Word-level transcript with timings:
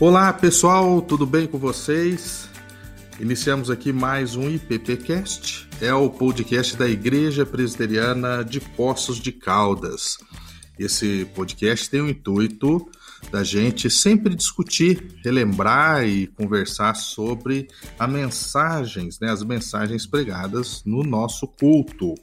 Olá 0.00 0.32
pessoal, 0.32 1.02
tudo 1.02 1.26
bem 1.26 1.44
com 1.48 1.58
vocês? 1.58 2.48
Iniciamos 3.18 3.68
aqui 3.68 3.92
mais 3.92 4.36
um 4.36 4.48
IPPcast, 4.48 5.68
é 5.80 5.92
o 5.92 6.08
podcast 6.08 6.76
da 6.76 6.88
Igreja 6.88 7.44
Presbiteriana 7.44 8.44
de 8.44 8.60
Poços 8.60 9.18
de 9.18 9.32
Caldas. 9.32 10.16
Esse 10.78 11.24
podcast 11.34 11.90
tem 11.90 12.00
o 12.00 12.08
intuito 12.08 12.88
da 13.32 13.42
gente 13.42 13.90
sempre 13.90 14.36
discutir, 14.36 15.18
relembrar 15.24 16.06
e 16.06 16.28
conversar 16.28 16.94
sobre 16.94 17.66
as 17.98 18.08
mensagens, 18.08 19.18
né, 19.18 19.32
as 19.32 19.42
mensagens 19.42 20.06
pregadas 20.06 20.84
no 20.86 21.02
nosso 21.02 21.48
culto. 21.48 22.14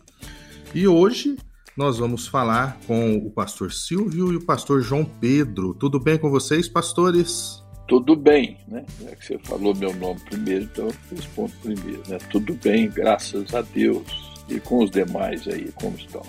E 0.74 0.88
hoje 0.88 1.36
nós 1.76 1.98
vamos 1.98 2.26
falar 2.26 2.80
com 2.88 3.18
o 3.18 3.30
pastor 3.30 3.74
Silvio 3.74 4.32
e 4.32 4.38
o 4.38 4.46
pastor 4.46 4.82
João 4.82 5.04
Pedro. 5.04 5.74
Tudo 5.74 6.00
bem 6.00 6.18
com 6.18 6.30
vocês, 6.30 6.70
pastores? 6.70 7.65
Tudo 7.88 8.16
bem, 8.16 8.58
né? 8.68 8.84
É 9.08 9.16
que 9.16 9.26
você 9.26 9.38
falou 9.40 9.76
meu 9.76 9.94
nome 9.94 10.20
primeiro, 10.22 10.64
então 10.66 10.88
eu 10.88 10.96
respondo 11.16 11.52
primeiro, 11.62 12.02
né? 12.08 12.18
Tudo 12.32 12.58
bem, 12.64 12.90
graças 12.90 13.54
a 13.54 13.62
Deus. 13.62 14.34
E 14.50 14.60
com 14.60 14.84
os 14.84 14.92
demais 14.92 15.48
aí, 15.48 15.72
como 15.76 15.96
estão? 15.96 16.22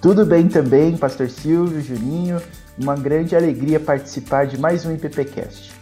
Tudo 0.00 0.24
bem 0.24 0.48
também, 0.48 0.96
pastor 0.96 1.28
Silvio, 1.30 1.80
Juninho. 1.80 2.40
Uma 2.78 2.96
grande 2.96 3.36
alegria 3.36 3.78
participar 3.78 4.46
de 4.46 4.58
mais 4.58 4.86
um 4.86 4.94
IPPcast. 4.94 5.72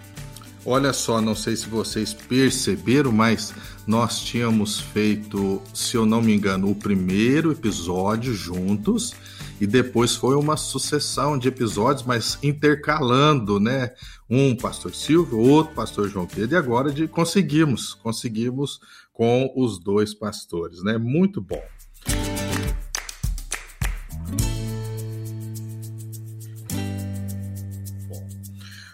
Olha 0.65 0.93
só, 0.93 1.21
não 1.21 1.35
sei 1.35 1.57
se 1.57 1.69
vocês 1.69 2.13
perceberam, 2.13 3.11
mas 3.11 3.55
nós 3.87 4.21
tínhamos 4.21 4.79
feito, 4.79 5.63
se 5.73 5.97
eu 5.97 6.05
não 6.05 6.21
me 6.21 6.35
engano, 6.35 6.71
o 6.71 6.75
primeiro 6.75 7.51
episódio 7.51 8.35
juntos 8.35 9.15
e 9.61 9.67
depois 9.67 10.15
foi 10.15 10.37
uma 10.37 10.57
sucessão 10.57 11.39
de 11.39 11.49
episódios, 11.49 12.05
mas 12.05 12.39
intercalando, 12.43 13.59
né? 13.59 13.93
Um 14.31 14.55
pastor 14.55 14.95
Silvio, 14.95 15.41
outro 15.41 15.75
pastor 15.75 16.09
João 16.09 16.25
Pedro, 16.25 16.55
e 16.55 16.57
agora 16.57 16.93
de 16.93 17.09
conseguimos, 17.09 17.95
conseguimos 17.95 18.79
com 19.13 19.53
os 19.57 19.81
dois 19.81 20.15
pastores, 20.15 20.85
né? 20.85 20.97
Muito 20.97 21.41
bom. 21.41 21.61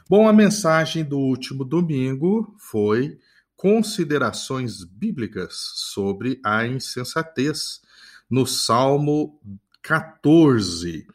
Bom, 0.09 0.27
a 0.27 0.33
mensagem 0.33 1.05
do 1.05 1.19
último 1.19 1.65
domingo 1.65 2.55
foi 2.59 3.19
considerações 3.55 4.85
bíblicas 4.85 5.53
sobre 5.75 6.41
a 6.43 6.67
insensatez 6.67 7.83
no 8.31 8.47
Salmo 8.47 9.39
14. 9.83 11.07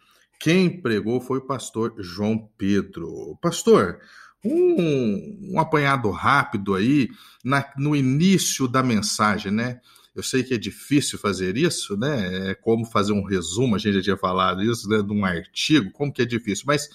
Quem 0.41 0.81
pregou 0.81 1.21
foi 1.21 1.37
o 1.37 1.45
pastor 1.45 1.93
João 1.99 2.49
Pedro. 2.57 3.37
Pastor, 3.39 3.99
um, 4.43 5.53
um 5.53 5.59
apanhado 5.59 6.09
rápido 6.09 6.73
aí 6.73 7.09
na, 7.45 7.63
no 7.77 7.95
início 7.95 8.67
da 8.67 8.81
mensagem, 8.81 9.51
né? 9.51 9.79
Eu 10.15 10.23
sei 10.23 10.43
que 10.43 10.55
é 10.55 10.57
difícil 10.57 11.19
fazer 11.19 11.57
isso, 11.57 11.95
né? 11.95 12.49
É 12.49 12.55
como 12.55 12.85
fazer 12.85 13.13
um 13.13 13.23
resumo, 13.23 13.75
a 13.75 13.77
gente 13.77 13.93
já 13.93 14.01
tinha 14.01 14.17
falado 14.17 14.63
isso, 14.63 14.89
né? 14.89 15.03
De 15.03 15.13
um 15.13 15.23
artigo, 15.23 15.91
como 15.91 16.11
que 16.11 16.23
é 16.23 16.25
difícil, 16.25 16.63
mas 16.65 16.89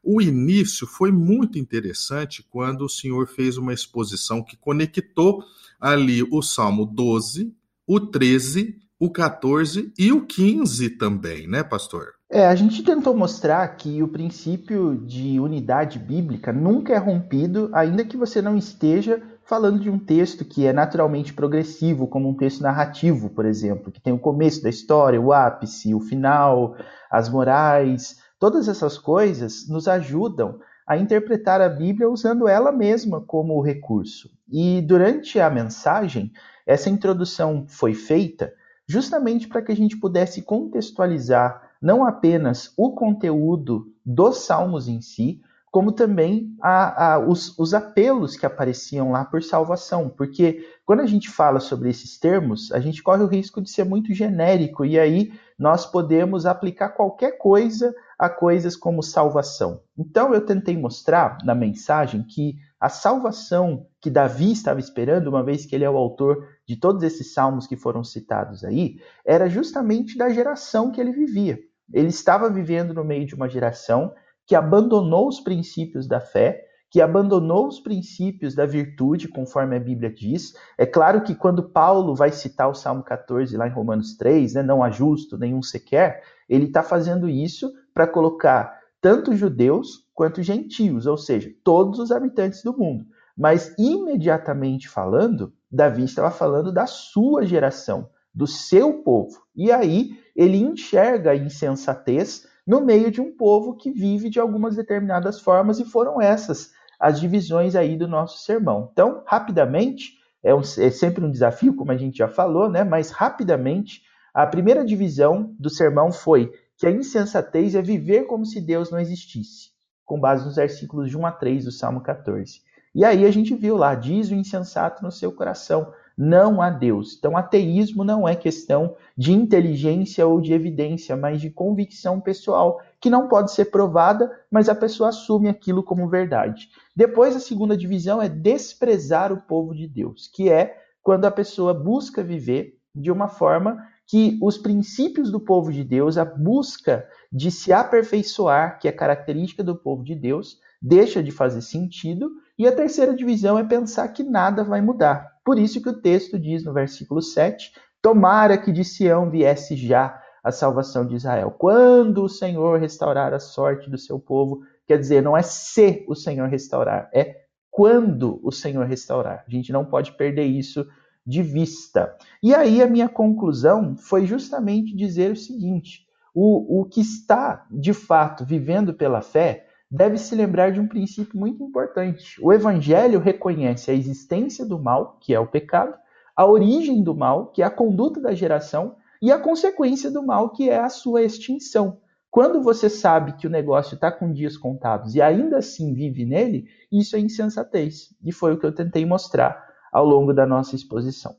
o 0.00 0.22
início 0.22 0.86
foi 0.86 1.10
muito 1.10 1.58
interessante 1.58 2.46
quando 2.48 2.84
o 2.84 2.88
senhor 2.88 3.26
fez 3.26 3.56
uma 3.56 3.74
exposição 3.74 4.44
que 4.44 4.56
conectou 4.56 5.44
ali 5.80 6.22
o 6.22 6.40
Salmo 6.40 6.86
12, 6.86 7.52
o 7.84 7.98
13, 7.98 8.80
o 8.96 9.10
14 9.10 9.92
e 9.98 10.12
o 10.12 10.24
15 10.24 10.90
também, 10.90 11.48
né, 11.48 11.64
pastor? 11.64 12.14
É, 12.34 12.46
a 12.46 12.54
gente 12.54 12.82
tentou 12.82 13.14
mostrar 13.14 13.68
que 13.76 14.02
o 14.02 14.08
princípio 14.08 14.96
de 14.96 15.38
unidade 15.38 15.98
bíblica 15.98 16.50
nunca 16.50 16.94
é 16.94 16.96
rompido, 16.96 17.68
ainda 17.74 18.06
que 18.06 18.16
você 18.16 18.40
não 18.40 18.56
esteja 18.56 19.22
falando 19.44 19.78
de 19.78 19.90
um 19.90 19.98
texto 19.98 20.42
que 20.42 20.66
é 20.66 20.72
naturalmente 20.72 21.34
progressivo, 21.34 22.06
como 22.06 22.30
um 22.30 22.34
texto 22.34 22.62
narrativo, 22.62 23.28
por 23.28 23.44
exemplo, 23.44 23.92
que 23.92 24.00
tem 24.00 24.14
o 24.14 24.18
começo 24.18 24.62
da 24.62 24.70
história, 24.70 25.20
o 25.20 25.30
ápice, 25.30 25.94
o 25.94 26.00
final, 26.00 26.74
as 27.10 27.28
morais, 27.28 28.16
Todas 28.42 28.66
essas 28.66 28.98
coisas 28.98 29.68
nos 29.68 29.86
ajudam 29.86 30.58
a 30.84 30.98
interpretar 30.98 31.60
a 31.60 31.68
Bíblia 31.68 32.10
usando 32.10 32.48
ela 32.48 32.72
mesma 32.72 33.20
como 33.20 33.62
recurso. 33.62 34.28
E 34.50 34.82
durante 34.82 35.38
a 35.38 35.48
mensagem, 35.48 36.32
essa 36.66 36.90
introdução 36.90 37.64
foi 37.68 37.94
feita 37.94 38.52
justamente 38.84 39.46
para 39.46 39.62
que 39.62 39.70
a 39.70 39.76
gente 39.76 39.96
pudesse 39.96 40.42
contextualizar 40.42 41.70
não 41.82 42.06
apenas 42.06 42.72
o 42.76 42.92
conteúdo 42.92 43.92
dos 44.06 44.38
salmos 44.38 44.86
em 44.86 45.00
si, 45.00 45.42
como 45.72 45.90
também 45.90 46.54
a, 46.60 47.14
a, 47.14 47.18
os, 47.18 47.58
os, 47.58 47.72
apelos 47.72 48.36
que 48.36 48.44
apareciam 48.44 49.10
lá 49.10 49.24
por 49.24 49.42
salvação. 49.42 50.10
Porque 50.10 50.68
quando 50.84 51.00
a 51.00 51.06
gente 51.06 51.30
fala 51.30 51.60
sobre 51.60 51.88
esses 51.88 52.18
termos, 52.18 52.70
a 52.72 52.78
gente 52.78 53.02
corre 53.02 53.22
o 53.22 53.26
risco 53.26 53.60
de 53.62 53.70
ser 53.70 53.84
muito 53.84 54.12
genérico 54.12 54.84
e 54.84 55.00
aí 55.00 55.32
nós 55.58 55.86
podemos 55.86 56.44
aplicar 56.44 56.90
qualquer 56.90 57.38
coisa 57.38 57.94
a 58.18 58.28
coisas 58.28 58.76
como 58.76 59.02
salvação. 59.02 59.80
Então 59.96 60.34
eu 60.34 60.44
tentei 60.44 60.76
mostrar 60.76 61.38
na 61.42 61.54
mensagem 61.54 62.22
que 62.22 62.56
a 62.78 62.90
salvação 62.90 63.86
que 63.98 64.10
Davi 64.10 64.52
estava 64.52 64.78
esperando, 64.78 65.28
uma 65.28 65.42
vez 65.42 65.64
que 65.64 65.74
ele 65.74 65.84
é 65.84 65.90
o 65.90 65.96
autor 65.96 66.46
de 66.68 66.76
todos 66.76 67.02
esses 67.02 67.32
salmos 67.32 67.66
que 67.66 67.76
foram 67.76 68.04
citados 68.04 68.62
aí, 68.62 68.96
era 69.24 69.48
justamente 69.48 70.18
da 70.18 70.28
geração 70.28 70.90
que 70.90 71.00
ele 71.00 71.12
vivia. 71.12 71.58
Ele 71.92 72.08
estava 72.08 72.48
vivendo 72.48 72.94
no 72.94 73.04
meio 73.04 73.26
de 73.26 73.34
uma 73.34 73.48
geração 73.48 74.12
que 74.46 74.54
abandonou 74.54 75.28
os 75.28 75.40
princípios 75.40 76.06
da 76.06 76.20
fé, 76.20 76.64
que 76.90 77.00
abandonou 77.00 77.66
os 77.66 77.80
princípios 77.80 78.54
da 78.54 78.66
virtude, 78.66 79.26
conforme 79.26 79.76
a 79.76 79.80
Bíblia 79.80 80.12
diz. 80.12 80.52
É 80.76 80.84
claro 80.84 81.22
que 81.22 81.34
quando 81.34 81.70
Paulo 81.70 82.14
vai 82.14 82.30
citar 82.30 82.68
o 82.68 82.74
Salmo 82.74 83.02
14 83.02 83.56
lá 83.56 83.66
em 83.66 83.72
Romanos 83.72 84.16
3, 84.16 84.54
né, 84.54 84.62
não 84.62 84.82
há 84.82 84.90
justo 84.90 85.38
nenhum 85.38 85.62
sequer, 85.62 86.22
ele 86.48 86.66
está 86.66 86.82
fazendo 86.82 87.30
isso 87.30 87.72
para 87.94 88.06
colocar 88.06 88.78
tanto 89.00 89.34
judeus 89.34 90.06
quanto 90.14 90.42
gentios, 90.42 91.06
ou 91.06 91.16
seja, 91.16 91.50
todos 91.64 91.98
os 91.98 92.12
habitantes 92.12 92.62
do 92.62 92.76
mundo. 92.76 93.06
Mas 93.36 93.74
imediatamente 93.78 94.88
falando, 94.88 95.52
Davi 95.70 96.04
estava 96.04 96.30
falando 96.30 96.70
da 96.70 96.86
sua 96.86 97.46
geração, 97.46 98.10
do 98.34 98.46
seu 98.46 99.02
povo. 99.02 99.42
E 99.54 99.70
aí 99.70 100.18
ele 100.34 100.58
enxerga 100.58 101.32
a 101.32 101.36
insensatez 101.36 102.46
no 102.66 102.80
meio 102.80 103.10
de 103.10 103.20
um 103.20 103.36
povo 103.36 103.76
que 103.76 103.90
vive 103.90 104.30
de 104.30 104.40
algumas 104.40 104.76
determinadas 104.76 105.40
formas 105.40 105.78
e 105.78 105.84
foram 105.84 106.20
essas 106.20 106.70
as 107.02 107.20
divisões 107.20 107.74
aí 107.74 107.96
do 107.96 108.06
nosso 108.06 108.44
sermão. 108.44 108.88
Então, 108.92 109.24
rapidamente, 109.26 110.12
é, 110.40 110.54
um, 110.54 110.60
é 110.60 110.90
sempre 110.90 111.24
um 111.24 111.30
desafio, 111.32 111.74
como 111.74 111.90
a 111.90 111.96
gente 111.96 112.18
já 112.18 112.28
falou, 112.28 112.70
né? 112.70 112.84
Mas 112.84 113.10
rapidamente, 113.10 114.02
a 114.32 114.46
primeira 114.46 114.84
divisão 114.84 115.52
do 115.58 115.68
sermão 115.68 116.12
foi 116.12 116.52
que 116.76 116.86
a 116.86 116.92
insensatez 116.92 117.74
é 117.74 117.82
viver 117.82 118.26
como 118.26 118.46
se 118.46 118.60
Deus 118.60 118.88
não 118.88 119.00
existisse, 119.00 119.70
com 120.04 120.20
base 120.20 120.44
nos 120.44 120.54
versículos 120.54 121.10
de 121.10 121.18
1 121.18 121.26
a 121.26 121.32
3 121.32 121.64
do 121.64 121.72
Salmo 121.72 122.00
14. 122.00 122.60
E 122.94 123.04
aí 123.04 123.24
a 123.24 123.30
gente 123.32 123.52
viu 123.54 123.76
lá, 123.76 123.96
diz 123.96 124.30
o 124.30 124.34
insensato 124.34 125.02
no 125.02 125.10
seu 125.10 125.32
coração, 125.32 125.92
não 126.16 126.60
há 126.60 126.70
Deus. 126.70 127.16
Então, 127.18 127.36
ateísmo 127.36 128.04
não 128.04 128.28
é 128.28 128.34
questão 128.34 128.94
de 129.16 129.32
inteligência 129.32 130.26
ou 130.26 130.40
de 130.40 130.52
evidência, 130.52 131.16
mas 131.16 131.40
de 131.40 131.50
convicção 131.50 132.20
pessoal, 132.20 132.80
que 133.00 133.10
não 133.10 133.28
pode 133.28 133.52
ser 133.52 133.66
provada, 133.66 134.30
mas 134.50 134.68
a 134.68 134.74
pessoa 134.74 135.08
assume 135.08 135.48
aquilo 135.48 135.82
como 135.82 136.08
verdade. 136.08 136.68
Depois, 136.94 137.34
a 137.34 137.40
segunda 137.40 137.76
divisão 137.76 138.20
é 138.20 138.28
desprezar 138.28 139.32
o 139.32 139.42
povo 139.42 139.74
de 139.74 139.86
Deus, 139.88 140.30
que 140.32 140.50
é 140.50 140.76
quando 141.02 141.24
a 141.24 141.30
pessoa 141.30 141.74
busca 141.74 142.22
viver 142.22 142.78
de 142.94 143.10
uma 143.10 143.28
forma 143.28 143.78
que 144.06 144.38
os 144.42 144.58
princípios 144.58 145.30
do 145.30 145.40
povo 145.40 145.72
de 145.72 145.82
Deus, 145.82 146.18
a 146.18 146.24
busca 146.24 147.08
de 147.32 147.50
se 147.50 147.72
aperfeiçoar, 147.72 148.78
que 148.78 148.86
é 148.86 148.92
característica 148.92 149.64
do 149.64 149.74
povo 149.74 150.04
de 150.04 150.14
Deus, 150.14 150.58
deixa 150.80 151.22
de 151.22 151.30
fazer 151.30 151.62
sentido. 151.62 152.30
E 152.58 152.66
a 152.66 152.76
terceira 152.76 153.14
divisão 153.14 153.58
é 153.58 153.64
pensar 153.64 154.08
que 154.08 154.22
nada 154.22 154.62
vai 154.62 154.82
mudar. 154.82 155.31
Por 155.44 155.58
isso 155.58 155.82
que 155.82 155.88
o 155.88 156.00
texto 156.00 156.38
diz 156.38 156.64
no 156.64 156.72
versículo 156.72 157.20
7: 157.20 157.72
Tomara 158.00 158.58
que 158.58 158.72
de 158.72 158.84
Sião 158.84 159.30
viesse 159.30 159.76
já 159.76 160.20
a 160.42 160.50
salvação 160.50 161.06
de 161.06 161.14
Israel. 161.14 161.52
Quando 161.52 162.24
o 162.24 162.28
Senhor 162.28 162.80
restaurar 162.80 163.32
a 163.32 163.38
sorte 163.38 163.88
do 163.88 163.96
seu 163.96 164.18
povo, 164.18 164.62
quer 164.86 164.98
dizer, 164.98 165.22
não 165.22 165.36
é 165.36 165.42
se 165.42 166.04
o 166.08 166.14
Senhor 166.14 166.48
restaurar, 166.48 167.08
é 167.14 167.42
quando 167.70 168.40
o 168.42 168.50
Senhor 168.50 168.86
restaurar. 168.86 169.44
A 169.46 169.50
gente 169.50 169.72
não 169.72 169.84
pode 169.84 170.12
perder 170.12 170.44
isso 170.44 170.86
de 171.24 171.42
vista. 171.42 172.16
E 172.42 172.54
aí 172.54 172.82
a 172.82 172.88
minha 172.88 173.08
conclusão 173.08 173.96
foi 173.96 174.26
justamente 174.26 174.94
dizer 174.96 175.30
o 175.30 175.36
seguinte: 175.36 176.06
o, 176.34 176.80
o 176.80 176.84
que 176.84 177.00
está 177.00 177.66
de 177.70 177.92
fato 177.92 178.44
vivendo 178.44 178.92
pela 178.92 179.22
fé 179.22 179.66
deve 179.92 180.16
se 180.16 180.34
lembrar 180.34 180.72
de 180.72 180.80
um 180.80 180.88
princípio 180.88 181.38
muito 181.38 181.62
importante. 181.62 182.42
O 182.42 182.50
evangelho 182.50 183.20
reconhece 183.20 183.90
a 183.90 183.94
existência 183.94 184.64
do 184.64 184.78
mal, 184.78 185.18
que 185.20 185.34
é 185.34 185.38
o 185.38 185.46
pecado, 185.46 185.94
a 186.34 186.46
origem 186.46 187.02
do 187.02 187.14
mal, 187.14 187.48
que 187.48 187.60
é 187.60 187.66
a 187.66 187.70
conduta 187.70 188.18
da 188.18 188.34
geração, 188.34 188.96
e 189.20 189.30
a 189.30 189.38
consequência 189.38 190.10
do 190.10 190.22
mal, 190.22 190.48
que 190.48 190.70
é 190.70 190.78
a 190.78 190.88
sua 190.88 191.22
extinção. 191.22 191.98
Quando 192.30 192.62
você 192.62 192.88
sabe 192.88 193.34
que 193.34 193.46
o 193.46 193.50
negócio 193.50 193.94
está 193.94 194.10
com 194.10 194.32
dias 194.32 194.56
contados 194.56 195.14
e 195.14 195.20
ainda 195.20 195.58
assim 195.58 195.92
vive 195.92 196.24
nele, 196.24 196.66
isso 196.90 197.14
é 197.14 197.18
insensatez. 197.20 198.14
E 198.24 198.32
foi 198.32 198.54
o 198.54 198.58
que 198.58 198.64
eu 198.64 198.74
tentei 198.74 199.04
mostrar 199.04 199.62
ao 199.92 200.06
longo 200.06 200.32
da 200.32 200.46
nossa 200.46 200.74
exposição. 200.74 201.36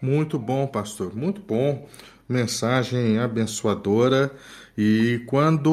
Muito 0.00 0.38
bom, 0.38 0.66
pastor, 0.66 1.14
muito 1.14 1.42
bom. 1.42 1.86
Mensagem 2.28 3.18
abençoadora. 3.18 4.34
E 4.76 5.22
quando 5.26 5.70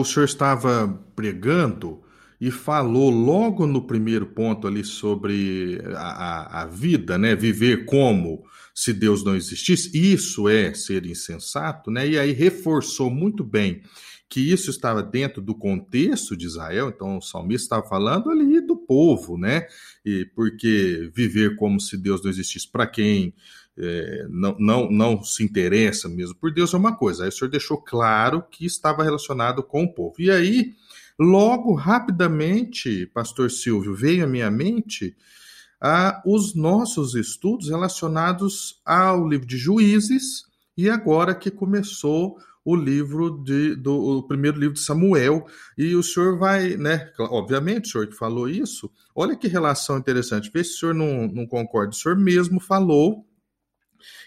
o 0.00 0.04
senhor 0.04 0.26
estava 0.26 0.88
pregando 1.16 2.02
e 2.40 2.50
falou 2.50 3.10
logo 3.10 3.66
no 3.66 3.86
primeiro 3.86 4.26
ponto 4.26 4.66
ali 4.66 4.84
sobre 4.84 5.80
a, 5.94 6.62
a 6.62 6.66
vida, 6.66 7.16
né? 7.16 7.34
Viver 7.34 7.84
como 7.86 8.44
se 8.74 8.92
Deus 8.92 9.24
não 9.24 9.36
existisse, 9.36 9.90
isso 9.94 10.48
é 10.48 10.74
ser 10.74 11.06
insensato, 11.06 11.90
né? 11.90 12.08
E 12.08 12.18
aí 12.18 12.32
reforçou 12.32 13.08
muito 13.08 13.44
bem 13.44 13.82
que 14.28 14.40
isso 14.40 14.68
estava 14.68 15.02
dentro 15.02 15.40
do 15.40 15.54
contexto 15.54 16.36
de 16.36 16.46
Israel, 16.46 16.88
então 16.88 17.18
o 17.18 17.22
salmista 17.22 17.66
estava 17.76 17.88
falando 17.88 18.30
ali 18.30 18.60
do 18.60 18.76
povo, 18.76 19.38
né? 19.38 19.66
E 20.04 20.26
porque 20.34 21.08
viver 21.14 21.54
como 21.54 21.80
se 21.80 21.96
Deus 21.96 22.22
não 22.22 22.30
existisse 22.30 22.70
para 22.70 22.86
quem 22.86 23.32
é, 23.76 24.26
não, 24.30 24.56
não, 24.58 24.90
não 24.90 25.22
se 25.22 25.42
interessa 25.42 26.08
mesmo 26.08 26.36
por 26.36 26.52
Deus 26.52 26.72
é 26.72 26.76
uma 26.76 26.96
coisa. 26.96 27.24
Aí 27.24 27.28
o 27.28 27.32
senhor 27.32 27.50
deixou 27.50 27.78
claro 27.78 28.42
que 28.50 28.64
estava 28.64 29.02
relacionado 29.02 29.62
com 29.62 29.84
o 29.84 29.92
povo. 29.92 30.14
E 30.18 30.30
aí, 30.30 30.74
logo, 31.18 31.74
rapidamente, 31.74 33.06
pastor 33.06 33.50
Silvio, 33.50 33.94
veio 33.94 34.24
à 34.24 34.26
minha 34.26 34.50
mente 34.50 35.16
os 36.24 36.54
nossos 36.54 37.14
estudos 37.14 37.68
relacionados 37.68 38.80
ao 38.84 39.28
livro 39.28 39.46
de 39.46 39.58
Juízes 39.58 40.44
e 40.76 40.88
agora 40.88 41.34
que 41.34 41.50
começou 41.50 42.38
o 42.64 42.74
livro 42.74 43.42
de, 43.44 43.76
do 43.76 43.94
o 43.94 44.22
primeiro 44.22 44.58
livro 44.58 44.74
de 44.74 44.80
Samuel 44.80 45.46
e 45.76 45.94
o 45.94 46.02
senhor 46.02 46.38
vai, 46.38 46.76
né? 46.78 47.12
Obviamente, 47.18 47.88
o 47.88 47.92
senhor 47.92 48.06
que 48.06 48.16
falou 48.16 48.48
isso. 48.48 48.90
Olha 49.14 49.36
que 49.36 49.46
relação 49.46 49.98
interessante. 49.98 50.50
Vê 50.50 50.64
se 50.64 50.70
o 50.70 50.78
senhor 50.78 50.94
não, 50.94 51.28
não 51.28 51.46
concorda. 51.46 51.90
O 51.90 51.94
senhor 51.94 52.16
mesmo 52.16 52.58
falou 52.58 53.26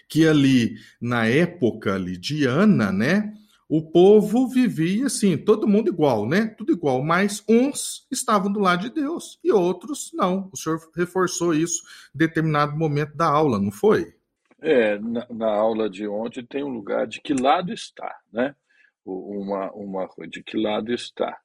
que 0.08 0.26
ali 0.26 0.76
na 1.00 1.26
época 1.26 1.94
ali 1.94 2.16
de 2.16 2.44
Ana, 2.44 2.92
né? 2.92 3.34
o 3.68 3.82
povo 3.82 4.48
vivia 4.48 5.06
assim, 5.06 5.36
todo 5.36 5.68
mundo 5.68 5.88
igual, 5.88 6.26
né? 6.26 6.46
Tudo 6.56 6.72
igual, 6.72 7.02
mas 7.02 7.44
uns 7.46 8.06
estavam 8.10 8.50
do 8.50 8.60
lado 8.60 8.82
de 8.82 8.90
Deus 8.90 9.38
e 9.44 9.52
outros 9.52 10.10
não. 10.14 10.48
O 10.50 10.56
senhor 10.56 10.80
reforçou 10.96 11.52
isso 11.52 11.82
em 12.14 12.18
determinado 12.18 12.74
momento 12.76 13.14
da 13.14 13.26
aula, 13.26 13.60
não 13.60 13.70
foi? 13.70 14.14
É, 14.60 14.98
na, 14.98 15.26
na 15.30 15.50
aula 15.50 15.88
de 15.90 16.08
ontem 16.08 16.44
tem 16.44 16.64
um 16.64 16.70
lugar 16.70 17.06
de 17.06 17.20
que 17.20 17.34
lado 17.34 17.72
está, 17.72 18.18
né? 18.32 18.56
Uma, 19.04 19.70
uma 19.72 20.08
de 20.26 20.42
que 20.42 20.56
lado 20.56 20.92
está. 20.92 21.38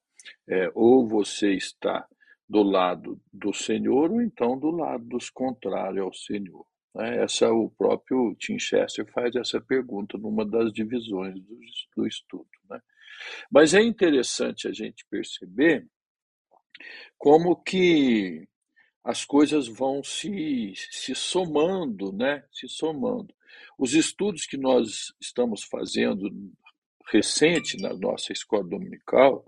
É, 0.47 0.71
ou 0.73 1.05
você 1.05 1.53
está 1.53 2.07
do 2.47 2.63
lado 2.63 3.19
do 3.31 3.53
Senhor 3.53 4.11
ou 4.11 4.21
então 4.21 4.57
do 4.57 4.71
lado 4.71 5.03
dos 5.03 5.29
contrários 5.29 6.03
ao 6.03 6.13
Senhor. 6.13 6.65
Né? 6.95 7.23
Essa 7.23 7.51
o 7.51 7.69
próprio 7.69 8.35
Tim 8.39 8.59
Chester 8.59 9.05
faz 9.11 9.35
essa 9.35 9.59
pergunta 9.59 10.17
numa 10.17 10.45
das 10.45 10.71
divisões 10.71 11.35
do, 11.35 11.59
do 11.95 12.07
estudo. 12.07 12.47
Né? 12.69 12.79
Mas 13.51 13.73
é 13.73 13.81
interessante 13.81 14.67
a 14.67 14.71
gente 14.71 15.05
perceber 15.09 15.87
como 17.17 17.55
que 17.55 18.47
as 19.03 19.25
coisas 19.25 19.67
vão 19.67 20.03
se, 20.03 20.73
se 20.75 21.13
somando, 21.13 22.13
né? 22.13 22.43
Se 22.51 22.69
somando. 22.69 23.33
Os 23.77 23.93
estudos 23.93 24.45
que 24.45 24.57
nós 24.57 25.13
estamos 25.19 25.63
fazendo 25.63 26.29
recente 27.11 27.77
na 27.81 27.93
nossa 27.93 28.31
escola 28.31 28.63
dominical, 28.63 29.45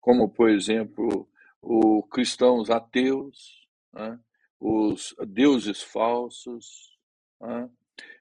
como 0.00 0.28
por 0.28 0.50
exemplo 0.50 1.28
o 1.62 2.02
cristãos 2.04 2.68
ateus, 2.68 3.66
né? 3.92 4.18
Os 4.60 5.14
deuses 5.26 5.82
falsos. 5.82 6.96
Né? 7.40 7.70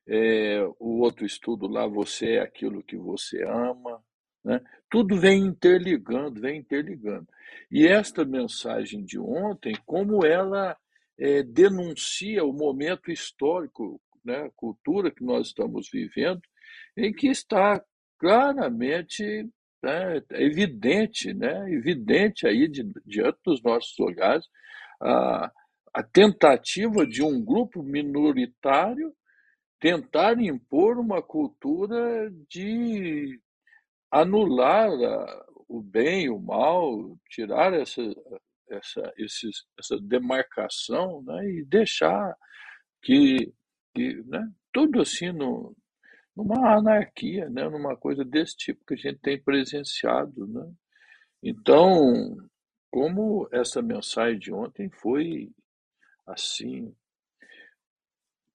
É, 0.08 0.64
o 0.80 1.02
outro 1.02 1.26
estudo 1.26 1.68
lá, 1.68 1.86
você 1.86 2.34
é 2.34 2.42
aquilo 2.42 2.84
que 2.84 2.98
você 2.98 3.44
ama. 3.44 4.02
Né? 4.44 4.62
Tudo 4.90 5.18
vem 5.18 5.46
interligando, 5.46 6.40
vem 6.40 6.60
interligando. 6.60 7.28
E 7.70 7.86
esta 7.86 8.24
mensagem 8.26 9.04
de 9.04 9.20
ontem, 9.20 9.76
como 9.86 10.26
ela 10.26 10.78
é, 11.20 11.44
denuncia 11.44 12.44
o 12.44 12.54
momento 12.54 13.12
histórico, 13.12 14.02
né, 14.24 14.46
a 14.46 14.52
cultura 14.52 15.12
que 15.12 15.24
nós 15.24 15.48
estamos 15.48 15.90
vivendo, 15.92 16.42
em 16.96 17.14
que 17.14 17.28
está 17.28 17.84
claramente 18.18 19.48
né, 19.84 20.22
evidente, 20.32 21.34
né, 21.34 21.72
evidente 21.72 22.48
aí 22.48 22.68
de, 22.68 22.84
diante 23.06 23.40
dos 23.46 23.62
nossos 23.62 23.98
olhares, 24.00 24.46
a, 25.02 25.52
a 25.94 26.04
tentativa 26.04 27.06
de 27.06 27.24
um 27.24 27.44
grupo 27.44 27.84
minoritário 27.84 29.14
tentar 29.80 30.40
impor 30.40 30.98
uma 30.98 31.22
cultura 31.22 32.30
de 32.50 33.40
anular 34.12 34.90
o 35.68 35.82
bem 35.82 36.30
o 36.30 36.40
mal, 36.40 37.18
tirar 37.30 37.74
essa, 37.74 38.02
essa, 38.70 39.14
esses, 39.18 39.66
essa 39.80 39.98
demarcação 40.02 41.22
né, 41.24 41.50
e 41.50 41.66
deixar 41.66 42.36
que, 43.02 43.54
que 43.96 44.16
né, 44.26 44.52
tudo 44.74 45.02
assim 45.02 45.32
no, 45.32 45.76
numa 46.36 46.76
anarquia, 46.76 47.50
né, 47.50 47.70
numa 47.70 47.96
coisa 47.96 48.26
desse 48.26 48.58
tipo 48.58 48.84
que 48.86 48.96
a 48.96 48.98
gente 48.98 49.20
tem 49.20 49.42
presenciado. 49.42 50.48
Né? 50.48 50.72
Então, 51.44 52.36
como 52.92 53.48
essa 53.52 53.82
mensagem 53.82 54.40
de 54.40 54.52
ontem 54.52 54.90
foi 54.90 55.52
assim, 56.30 56.94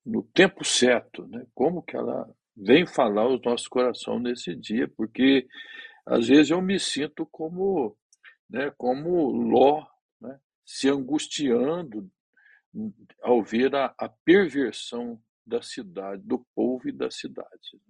no 0.04 0.22
tempo 0.22 0.64
certo, 0.64 1.26
né? 1.26 1.46
Como 1.54 1.82
que 1.82 1.96
ela 1.96 2.28
vem 2.56 2.86
falar 2.86 3.22
aos 3.22 3.42
nossos 3.42 3.68
corações 3.68 4.22
nesse 4.22 4.54
dia, 4.54 4.86
porque 4.96 5.46
às 6.06 6.28
vezes 6.28 6.50
eu 6.50 6.60
me 6.60 6.78
sinto 6.78 7.26
como, 7.26 7.96
né, 8.48 8.70
como 8.76 9.30
Ló, 9.30 9.84
né, 10.20 10.38
se 10.64 10.88
angustiando 10.88 12.08
ao 13.22 13.42
ver 13.42 13.74
a, 13.74 13.94
a 13.98 14.08
perversão 14.08 15.20
da 15.46 15.62
cidade, 15.62 16.22
do 16.24 16.44
povo 16.54 16.88
e 16.88 16.92
da 16.92 17.10
cidade. 17.10 17.80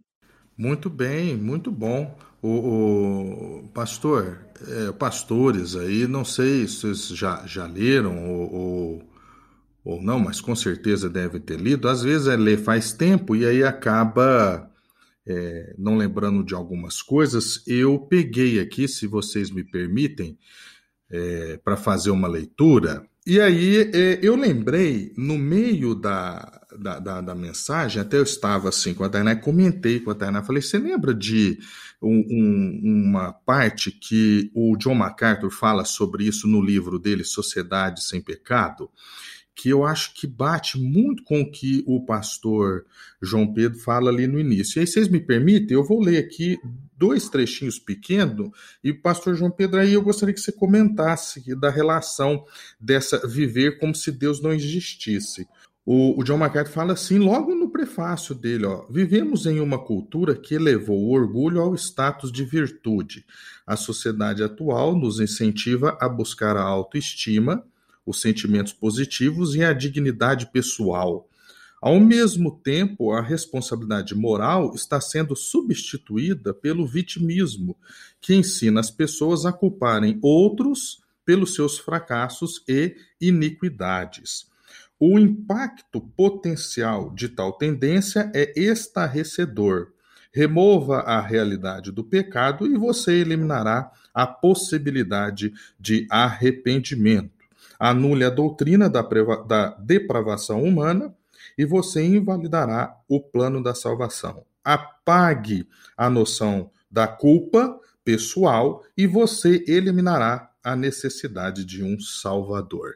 Muito 0.56 0.88
bem, 0.88 1.36
muito 1.36 1.70
bom. 1.70 2.16
O, 2.40 3.64
o 3.64 3.68
pastor, 3.68 4.46
é, 4.60 4.92
pastores 4.92 5.74
aí, 5.74 6.06
não 6.06 6.24
sei 6.24 6.68
se 6.68 6.80
vocês 6.80 7.08
já, 7.08 7.44
já 7.46 7.66
leram 7.66 8.30
ou, 8.30 8.54
ou 8.54 9.13
ou 9.84 10.02
não, 10.02 10.18
mas 10.18 10.40
com 10.40 10.56
certeza 10.56 11.10
deve 11.10 11.38
ter 11.38 11.60
lido, 11.60 11.88
às 11.88 12.02
vezes 12.02 12.26
é 12.26 12.36
ler 12.36 12.58
faz 12.58 12.92
tempo 12.92 13.36
e 13.36 13.44
aí 13.44 13.62
acaba 13.62 14.70
é, 15.26 15.74
não 15.78 15.96
lembrando 15.96 16.44
de 16.44 16.54
algumas 16.54 17.02
coisas. 17.02 17.62
Eu 17.66 17.98
peguei 17.98 18.60
aqui, 18.60 18.88
se 18.88 19.06
vocês 19.06 19.50
me 19.50 19.62
permitem, 19.62 20.38
é, 21.10 21.58
para 21.62 21.76
fazer 21.76 22.10
uma 22.10 22.28
leitura. 22.28 23.06
E 23.26 23.40
aí 23.40 23.90
é, 23.94 24.18
eu 24.22 24.36
lembrei, 24.36 25.12
no 25.16 25.38
meio 25.38 25.94
da, 25.94 26.60
da, 26.78 26.98
da, 26.98 27.20
da, 27.22 27.34
mensagem, 27.34 28.02
até 28.02 28.18
eu 28.18 28.22
estava 28.22 28.68
assim 28.68 28.92
com 28.92 29.02
a 29.02 29.08
Tainá, 29.08 29.34
comentei 29.34 30.00
com 30.00 30.10
a 30.10 30.14
Tainá, 30.14 30.42
falei, 30.42 30.60
você 30.60 30.78
lembra 30.78 31.14
de 31.14 31.58
um, 32.02 32.22
um, 32.30 32.80
uma 32.84 33.32
parte 33.32 33.90
que 33.90 34.50
o 34.54 34.76
John 34.76 34.94
MacArthur 34.94 35.50
fala 35.50 35.86
sobre 35.86 36.24
isso 36.24 36.46
no 36.46 36.60
livro 36.60 36.98
dele, 36.98 37.24
Sociedade 37.24 38.04
Sem 38.04 38.20
Pecado? 38.20 38.90
Que 39.54 39.68
eu 39.68 39.84
acho 39.84 40.14
que 40.14 40.26
bate 40.26 40.78
muito 40.78 41.22
com 41.22 41.40
o 41.40 41.50
que 41.50 41.84
o 41.86 42.04
pastor 42.04 42.84
João 43.22 43.52
Pedro 43.52 43.78
fala 43.78 44.10
ali 44.10 44.26
no 44.26 44.40
início. 44.40 44.78
E 44.78 44.80
aí, 44.80 44.86
vocês 44.86 45.08
me 45.08 45.20
permitem, 45.20 45.76
eu 45.76 45.84
vou 45.84 46.02
ler 46.02 46.18
aqui 46.18 46.58
dois 46.96 47.28
trechinhos 47.28 47.78
pequenos, 47.78 48.50
e 48.82 48.92
pastor 48.92 49.34
João 49.34 49.50
Pedro, 49.50 49.80
aí 49.80 49.92
eu 49.92 50.02
gostaria 50.02 50.34
que 50.34 50.40
você 50.40 50.52
comentasse 50.52 51.54
da 51.54 51.70
relação 51.70 52.44
dessa 52.80 53.26
viver 53.26 53.78
como 53.78 53.94
se 53.94 54.10
Deus 54.10 54.40
não 54.40 54.52
existisse. 54.52 55.46
O, 55.86 56.18
o 56.18 56.24
John 56.24 56.38
MacArthur 56.38 56.72
fala 56.72 56.92
assim, 56.94 57.18
logo 57.18 57.54
no 57.54 57.68
prefácio 57.68 58.34
dele, 58.34 58.64
ó, 58.64 58.86
vivemos 58.88 59.44
em 59.44 59.60
uma 59.60 59.78
cultura 59.78 60.34
que 60.34 60.54
elevou 60.54 60.98
o 60.98 61.10
orgulho 61.10 61.60
ao 61.60 61.74
status 61.74 62.32
de 62.32 62.42
virtude. 62.42 63.26
A 63.66 63.76
sociedade 63.76 64.42
atual 64.42 64.96
nos 64.96 65.20
incentiva 65.20 65.98
a 66.00 66.08
buscar 66.08 66.56
a 66.56 66.62
autoestima, 66.62 67.62
os 68.06 68.20
sentimentos 68.20 68.72
positivos 68.72 69.54
e 69.54 69.62
a 69.62 69.72
dignidade 69.72 70.50
pessoal. 70.52 71.28
Ao 71.80 72.00
mesmo 72.00 72.50
tempo, 72.50 73.12
a 73.12 73.20
responsabilidade 73.20 74.14
moral 74.14 74.74
está 74.74 75.00
sendo 75.00 75.36
substituída 75.36 76.54
pelo 76.54 76.86
vitimismo, 76.86 77.76
que 78.20 78.34
ensina 78.34 78.80
as 78.80 78.90
pessoas 78.90 79.44
a 79.44 79.52
culparem 79.52 80.18
outros 80.22 81.02
pelos 81.26 81.54
seus 81.54 81.78
fracassos 81.78 82.62
e 82.66 82.96
iniquidades. 83.20 84.46
O 84.98 85.18
impacto 85.18 86.00
potencial 86.00 87.12
de 87.14 87.28
tal 87.28 87.52
tendência 87.52 88.30
é 88.34 88.58
estarrecedor. 88.58 89.92
Remova 90.32 91.00
a 91.00 91.20
realidade 91.20 91.92
do 91.92 92.02
pecado 92.02 92.66
e 92.66 92.78
você 92.78 93.12
eliminará 93.12 93.92
a 94.14 94.26
possibilidade 94.26 95.52
de 95.78 96.06
arrependimento. 96.10 97.33
Anule 97.86 98.24
a 98.24 98.30
doutrina 98.30 98.88
da, 98.88 99.02
da 99.02 99.76
depravação 99.78 100.62
humana 100.62 101.14
e 101.58 101.66
você 101.66 102.02
invalidará 102.02 102.96
o 103.06 103.20
plano 103.20 103.62
da 103.62 103.74
salvação. 103.74 104.42
Apague 104.64 105.68
a 105.94 106.08
noção 106.08 106.70
da 106.90 107.06
culpa 107.06 107.78
pessoal 108.02 108.82
e 108.96 109.06
você 109.06 109.62
eliminará 109.68 110.50
a 110.64 110.74
necessidade 110.74 111.62
de 111.62 111.84
um 111.84 112.00
salvador. 112.00 112.94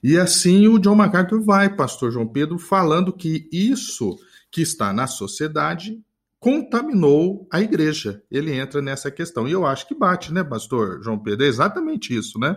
E 0.00 0.16
assim 0.16 0.68
o 0.68 0.78
John 0.78 0.94
MacArthur 0.94 1.42
vai, 1.42 1.74
pastor 1.74 2.12
João 2.12 2.28
Pedro, 2.28 2.56
falando 2.56 3.12
que 3.12 3.48
isso 3.50 4.16
que 4.48 4.62
está 4.62 4.92
na 4.92 5.08
sociedade 5.08 6.00
contaminou 6.38 7.48
a 7.50 7.60
igreja. 7.60 8.22
Ele 8.30 8.52
entra 8.52 8.80
nessa 8.80 9.10
questão. 9.10 9.48
E 9.48 9.50
eu 9.50 9.66
acho 9.66 9.88
que 9.88 9.94
bate, 9.94 10.32
né, 10.32 10.44
pastor 10.44 11.02
João 11.02 11.18
Pedro? 11.18 11.44
É 11.44 11.48
exatamente 11.48 12.16
isso, 12.16 12.38
né? 12.38 12.56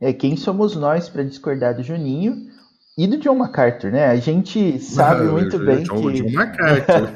É 0.00 0.12
quem 0.12 0.36
somos 0.36 0.74
nós 0.74 1.08
para 1.08 1.22
discordar 1.22 1.76
do 1.76 1.82
Juninho 1.82 2.48
e 2.96 3.06
do 3.06 3.18
John 3.18 3.34
MacArthur, 3.34 3.92
né? 3.92 4.06
A 4.06 4.16
gente 4.16 4.78
sabe 4.78 5.24
Não, 5.24 5.32
muito 5.32 5.58
bem 5.58 5.82
John, 5.82 6.00
que 6.02 6.22
John 6.22 6.30
MacArthur. 6.32 7.10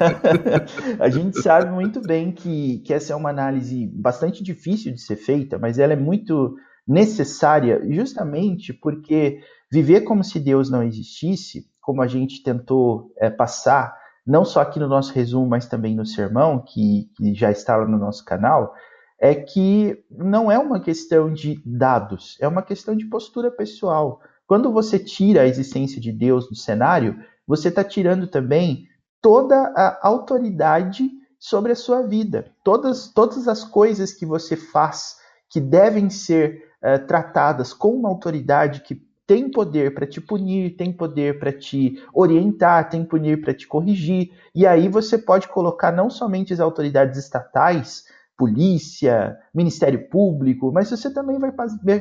a 0.99 1.09
gente 1.09 1.41
sabe 1.41 1.71
muito 1.71 2.01
bem 2.01 2.31
que, 2.31 2.79
que 2.79 2.93
essa 2.93 3.13
é 3.13 3.15
uma 3.15 3.29
análise 3.29 3.87
bastante 3.87 4.43
difícil 4.43 4.93
de 4.93 5.01
ser 5.01 5.15
feita, 5.15 5.57
mas 5.57 5.79
ela 5.79 5.93
é 5.93 5.95
muito 5.95 6.55
necessária 6.87 7.81
justamente 7.89 8.71
porque 8.73 9.39
viver 9.71 10.01
como 10.01 10.23
se 10.23 10.39
Deus 10.39 10.69
não 10.69 10.83
existisse, 10.83 11.65
como 11.81 12.01
a 12.01 12.07
gente 12.07 12.41
tentou 12.43 13.11
é, 13.17 13.29
passar, 13.29 13.95
não 14.25 14.45
só 14.45 14.61
aqui 14.61 14.79
no 14.79 14.87
nosso 14.87 15.13
resumo, 15.13 15.47
mas 15.47 15.67
também 15.67 15.95
no 15.95 16.05
sermão, 16.05 16.59
que, 16.59 17.09
que 17.15 17.33
já 17.33 17.51
está 17.51 17.75
lá 17.75 17.87
no 17.87 17.97
nosso 17.97 18.23
canal, 18.25 18.73
é 19.19 19.33
que 19.33 20.03
não 20.09 20.51
é 20.51 20.59
uma 20.59 20.79
questão 20.79 21.33
de 21.33 21.61
dados, 21.65 22.37
é 22.39 22.47
uma 22.47 22.61
questão 22.61 22.95
de 22.95 23.05
postura 23.05 23.49
pessoal. 23.49 24.21
Quando 24.47 24.71
você 24.71 24.99
tira 24.99 25.41
a 25.41 25.47
existência 25.47 25.99
de 25.99 26.11
Deus 26.11 26.47
do 26.47 26.55
cenário, 26.55 27.19
você 27.47 27.69
está 27.69 27.83
tirando 27.83 28.27
também 28.27 28.87
toda 29.21 29.55
a 29.75 29.99
autoridade 30.07 31.09
sobre 31.39 31.71
a 31.71 31.75
sua 31.75 32.01
vida. 32.03 32.51
Todas, 32.63 33.07
todas 33.07 33.47
as 33.47 33.63
coisas 33.63 34.13
que 34.13 34.25
você 34.25 34.55
faz 34.55 35.17
que 35.49 35.59
devem 35.59 36.09
ser 36.09 36.63
uh, 36.83 37.05
tratadas 37.07 37.73
com 37.73 37.89
uma 37.89 38.09
autoridade 38.09 38.81
que 38.81 39.01
tem 39.27 39.49
poder 39.49 39.93
para 39.95 40.05
te 40.05 40.21
punir, 40.21 40.75
tem 40.75 40.93
poder 40.93 41.39
para 41.39 41.51
te 41.51 42.03
orientar, 42.13 42.89
tem 42.89 43.03
poder 43.03 43.41
para 43.41 43.53
te 43.53 43.67
corrigir. 43.67 44.31
E 44.53 44.67
aí 44.67 44.87
você 44.87 45.17
pode 45.17 45.47
colocar 45.47 45.91
não 45.91 46.09
somente 46.09 46.53
as 46.53 46.59
autoridades 46.59 47.17
estatais, 47.17 48.05
polícia, 48.37 49.37
Ministério 49.53 50.09
Público, 50.09 50.71
mas 50.71 50.89
você 50.89 51.11
também 51.11 51.39
vai 51.39 51.51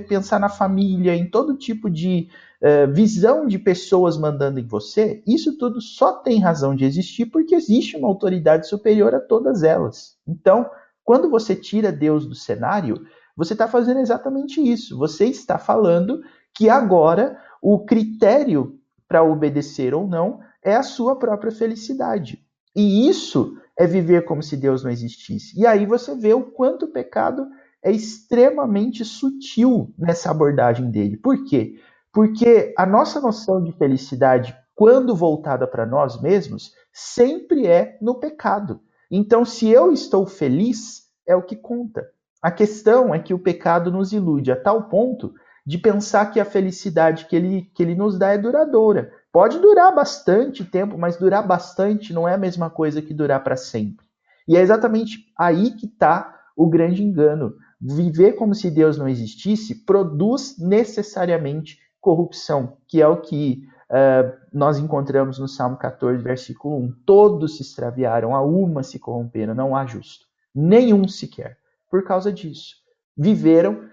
pensar 0.01 0.41
na 0.41 0.49
família, 0.49 1.15
em 1.15 1.31
todo 1.31 1.57
tipo 1.57 1.89
de 1.89 2.29
uh, 2.61 2.93
visão 2.93 3.47
de 3.47 3.59
pessoas 3.59 4.17
mandando 4.19 4.59
em 4.59 4.67
você. 4.67 5.23
Isso 5.27 5.57
tudo 5.57 5.81
só 5.81 6.13
tem 6.13 6.41
razão 6.41 6.75
de 6.75 6.85
existir 6.85 7.27
porque 7.27 7.55
existe 7.55 7.97
uma 7.97 8.09
autoridade 8.09 8.69
superior 8.69 9.15
a 9.15 9.21
todas 9.21 9.63
elas. 9.63 10.17
Então, 10.27 10.69
quando 11.05 11.31
você 11.31 11.55
tira 11.55 11.93
Deus 11.93 12.27
do 12.27 12.35
cenário, 12.35 13.07
você 13.37 13.53
está 13.53 13.69
fazendo 13.69 14.01
exatamente 14.01 14.61
isso. 14.61 14.99
Você 14.99 15.27
está 15.27 15.59
falando 15.59 16.21
que 16.55 16.69
agora 16.69 17.39
o 17.63 17.85
critério 17.85 18.79
para 19.07 19.23
obedecer 19.23 19.95
ou 19.95 20.07
não 20.07 20.41
é 20.63 20.75
a 20.75 20.83
sua 20.83 21.17
própria 21.17 21.53
felicidade. 21.53 22.43
E 22.75 23.09
isso 23.09 23.57
é 23.79 23.87
viver 23.87 24.25
como 24.25 24.43
se 24.43 24.57
Deus 24.57 24.85
não 24.85 24.91
existisse. 24.91 25.59
E 25.59 25.67
aí 25.67 25.87
você 25.87 26.15
vê 26.15 26.33
o 26.33 26.45
quanto 26.45 26.87
o 26.87 26.93
pecado 26.93 27.47
é 27.83 27.91
extremamente 27.91 29.05
sutil 29.05 29.93
nessa 29.99 30.31
abordagem 30.31 30.91
dele. 30.91 31.17
Por 31.17 31.45
quê? 31.45 31.79
Porque 32.13 32.73
a 32.79 32.87
nossa 32.87 33.21
noção 33.21 33.63
de 33.63 33.73
felicidade, 33.73 34.57
quando 34.75 35.15
voltada 35.15 35.67
para 35.67 35.85
nós 35.85 36.21
mesmos, 36.21 36.73
sempre 36.93 37.67
é 37.67 37.99
no 38.01 38.15
pecado. 38.15 38.81
Então, 39.11 39.45
se 39.45 39.69
eu 39.69 39.93
estou 39.93 40.25
feliz, 40.25 41.03
é 41.27 41.35
o 41.37 41.43
que 41.43 41.57
conta. 41.57 42.09
A 42.41 42.51
questão 42.51 43.15
é 43.15 43.19
que 43.19 43.35
o 43.35 43.39
pecado 43.39 43.91
nos 43.91 44.13
ilude 44.13 44.53
a 44.53 44.57
tal 44.57 44.89
ponto 44.89 45.35
de 45.67 45.79
pensar 45.79 46.31
que 46.31 46.39
a 46.39 46.45
felicidade 46.45 47.27
que 47.27 47.35
ele, 47.35 47.63
que 47.75 47.83
ele 47.83 47.95
nos 47.95 48.19
dá 48.19 48.31
é 48.31 48.39
duradoura. 48.39 49.11
Pode 49.35 49.59
durar 49.59 49.93
bastante 49.93 50.65
tempo, 50.65 50.97
mas 50.97 51.17
durar 51.17 51.45
bastante 51.45 52.13
não 52.13 52.29
é 52.29 52.35
a 52.35 52.39
mesma 52.39 52.71
coisa 52.71 53.03
que 53.03 53.13
durar 53.13 53.43
para 53.43 53.57
sempre. 53.57 54.07
E 54.47 54.57
é 54.57 54.61
exatamente 54.61 55.27
aí 55.37 55.73
que 55.73 55.87
está 55.87 56.41
o 56.57 56.69
grande 56.69 57.03
engano. 57.03 57.53
Viver 57.81 58.35
como 58.35 58.55
se 58.55 58.71
Deus 58.71 58.97
não 58.97 59.09
existisse 59.09 59.85
produz 59.85 60.57
necessariamente 60.57 61.81
corrupção, 62.01 62.77
que 62.87 63.03
é 63.03 63.09
o 63.09 63.23
que 63.23 63.65
uh, 63.91 64.33
nós 64.53 64.79
encontramos 64.79 65.41
no 65.41 65.49
Salmo 65.49 65.79
14, 65.79 66.23
versículo 66.23 66.77
1. 66.77 66.93
Todos 67.05 67.57
se 67.57 67.63
extraviaram, 67.63 68.37
a 68.37 68.41
uma 68.41 68.85
se 68.85 69.01
corromperam, 69.01 69.53
não 69.53 69.75
há 69.75 69.85
justo, 69.85 70.27
nenhum 70.55 71.09
sequer 71.09 71.59
por 71.91 72.05
causa 72.05 72.33
disso. 72.33 72.77
Viveram 73.17 73.89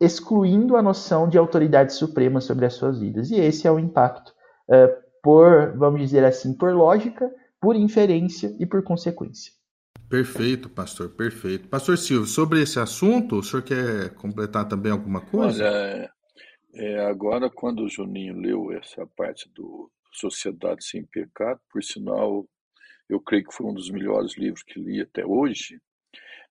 excluindo 0.00 0.76
a 0.76 0.82
noção 0.82 1.28
de 1.28 1.38
autoridade 1.38 1.92
suprema 1.92 2.40
sobre 2.40 2.66
as 2.66 2.74
suas 2.74 2.98
vidas. 2.98 3.30
E 3.30 3.36
esse 3.36 3.68
é 3.68 3.70
o 3.70 3.78
impacto, 3.78 4.34
uh, 4.70 5.10
por, 5.22 5.76
vamos 5.76 6.00
dizer 6.00 6.24
assim, 6.24 6.54
por 6.56 6.72
lógica, 6.72 7.30
por 7.60 7.76
inferência 7.76 8.56
e 8.58 8.64
por 8.64 8.82
consequência. 8.82 9.52
Perfeito, 10.08 10.68
pastor, 10.68 11.10
perfeito. 11.10 11.68
Pastor 11.68 11.96
Silvio, 11.96 12.26
sobre 12.26 12.62
esse 12.62 12.80
assunto, 12.80 13.36
o 13.36 13.42
senhor 13.42 13.62
quer 13.62 14.14
completar 14.14 14.66
também 14.66 14.90
alguma 14.90 15.20
coisa? 15.20 15.64
Olha, 15.64 16.10
é, 16.74 17.06
agora 17.06 17.50
quando 17.50 17.84
o 17.84 17.88
Juninho 17.88 18.36
leu 18.36 18.72
essa 18.72 19.06
parte 19.16 19.48
do 19.54 19.90
Sociedade 20.12 20.84
Sem 20.84 21.04
Pecado, 21.04 21.60
por 21.70 21.82
sinal, 21.82 22.44
eu 23.08 23.20
creio 23.20 23.44
que 23.44 23.54
foi 23.54 23.66
um 23.66 23.74
dos 23.74 23.90
melhores 23.90 24.36
livros 24.36 24.62
que 24.64 24.80
li 24.80 25.00
até 25.00 25.24
hoje, 25.24 25.80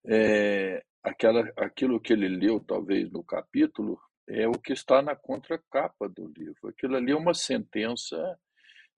é, 0.05 0.81
aquela, 1.03 1.41
aquilo 1.57 1.99
que 1.99 2.13
ele 2.13 2.29
leu, 2.29 2.59
talvez, 2.59 3.11
no 3.11 3.23
capítulo, 3.23 3.99
é 4.29 4.48
o 4.48 4.53
que 4.53 4.74
está 4.74 5.01
na 5.01 5.15
contracapa 5.15 6.07
do 6.07 6.27
livro. 6.27 6.69
Aquilo 6.69 6.95
ali 6.95 7.12
é 7.12 7.15
uma 7.15 7.33
sentença 7.33 8.39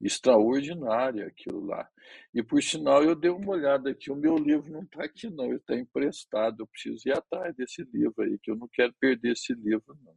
extraordinária, 0.01 1.27
aquilo 1.27 1.63
lá. 1.65 1.87
E, 2.33 2.41
por 2.41 2.61
sinal, 2.61 3.03
eu 3.03 3.15
dei 3.15 3.29
uma 3.29 3.51
olhada 3.51 3.91
aqui, 3.91 4.11
o 4.11 4.15
meu 4.15 4.35
livro 4.35 4.71
não 4.71 4.81
está 4.81 5.03
aqui, 5.03 5.29
não, 5.29 5.45
ele 5.45 5.57
está 5.57 5.75
emprestado, 5.75 6.61
eu 6.61 6.67
preciso 6.67 7.07
ir 7.07 7.13
atrás 7.13 7.55
desse 7.55 7.83
livro 7.83 8.23
aí, 8.23 8.37
que 8.39 8.49
eu 8.51 8.55
não 8.55 8.67
quero 8.67 8.93
perder 8.99 9.33
esse 9.33 9.53
livro, 9.53 9.97
não. 10.03 10.15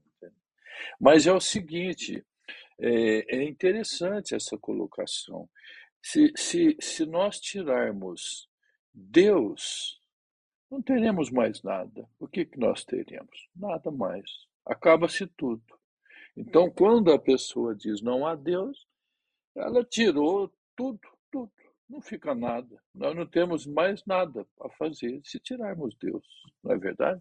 Mas 1.01 1.27
é 1.27 1.33
o 1.33 1.41
seguinte, 1.41 2.25
é, 2.81 3.37
é 3.37 3.45
interessante 3.45 4.35
essa 4.35 4.59
colocação. 4.59 5.49
Se, 6.03 6.33
se, 6.37 6.77
se 6.81 7.07
nós 7.07 7.39
tirarmos 7.39 8.49
Deus 8.95 10.01
não 10.71 10.81
teremos 10.81 11.31
mais 11.31 11.63
nada. 11.63 12.09
O 12.19 12.27
que, 12.29 12.45
que 12.45 12.59
nós 12.59 12.85
teremos? 12.85 13.49
Nada 13.55 13.91
mais. 13.91 14.29
Acaba-se 14.67 15.27
tudo. 15.27 15.63
Então, 16.37 16.71
quando 16.71 17.13
a 17.13 17.19
pessoa 17.19 17.75
diz 17.75 18.03
não 18.03 18.27
há 18.27 18.35
Deus, 18.35 18.87
ela 19.57 19.85
tirou 19.85 20.53
tudo, 20.77 21.01
tudo. 21.31 21.53
Não 21.89 22.01
fica 22.01 22.35
nada. 22.35 22.77
Nós 22.95 23.15
não 23.15 23.27
temos 23.27 23.67
mais 23.67 24.03
nada 24.07 24.47
a 24.61 24.69
fazer 24.71 25.21
se 25.25 25.39
tirarmos 25.39 25.95
Deus. 26.01 26.25
Não 26.63 26.73
é 26.73 26.79
verdade? 26.79 27.21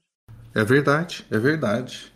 É 0.56 0.64
verdade, 0.64 1.26
é 1.30 1.38
verdade. 1.38 2.12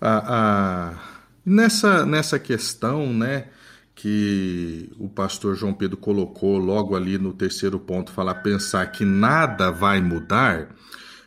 Ah, 0.00 0.24
ah, 0.26 1.24
nessa, 1.44 2.04
nessa 2.04 2.38
questão, 2.38 3.12
né? 3.12 3.50
que 3.94 4.90
o 4.98 5.08
pastor 5.08 5.54
João 5.54 5.72
Pedro 5.72 5.96
colocou 5.96 6.58
logo 6.58 6.96
ali 6.96 7.16
no 7.16 7.32
terceiro 7.32 7.78
ponto, 7.78 8.12
falar 8.12 8.36
pensar 8.36 8.86
que 8.90 9.04
nada 9.04 9.70
vai 9.70 10.00
mudar, 10.00 10.74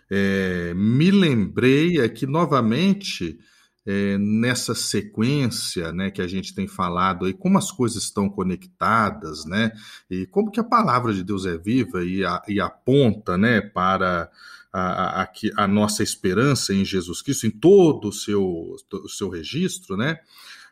é, 0.09 0.73
me 0.73 1.11
lembrei 1.11 1.99
aqui 2.01 2.25
novamente 2.25 3.39
é, 3.85 4.17
nessa 4.17 4.75
sequência 4.75 5.93
né, 5.93 6.11
que 6.11 6.21
a 6.21 6.27
gente 6.27 6.53
tem 6.53 6.67
falado 6.67 7.25
aí, 7.25 7.33
como 7.33 7.57
as 7.57 7.71
coisas 7.71 8.03
estão 8.03 8.29
conectadas, 8.29 9.45
né, 9.45 9.71
e 10.09 10.25
como 10.25 10.51
que 10.51 10.59
a 10.59 10.63
palavra 10.63 11.13
de 11.13 11.23
Deus 11.23 11.45
é 11.45 11.57
viva 11.57 12.03
e, 12.03 12.25
a, 12.25 12.41
e 12.47 12.59
aponta 12.59 13.37
né, 13.37 13.61
para 13.61 14.29
a, 14.73 15.23
a, 15.23 15.29
a, 15.57 15.67
nossa 15.67 16.03
esperança 16.03 16.73
em 16.73 16.83
Jesus 16.83 17.21
Cristo, 17.21 17.47
em 17.47 17.51
todo 17.51 18.09
o 18.09 18.13
seu, 18.13 18.75
o 18.91 19.09
seu 19.09 19.29
registro, 19.29 19.95
né? 19.95 20.19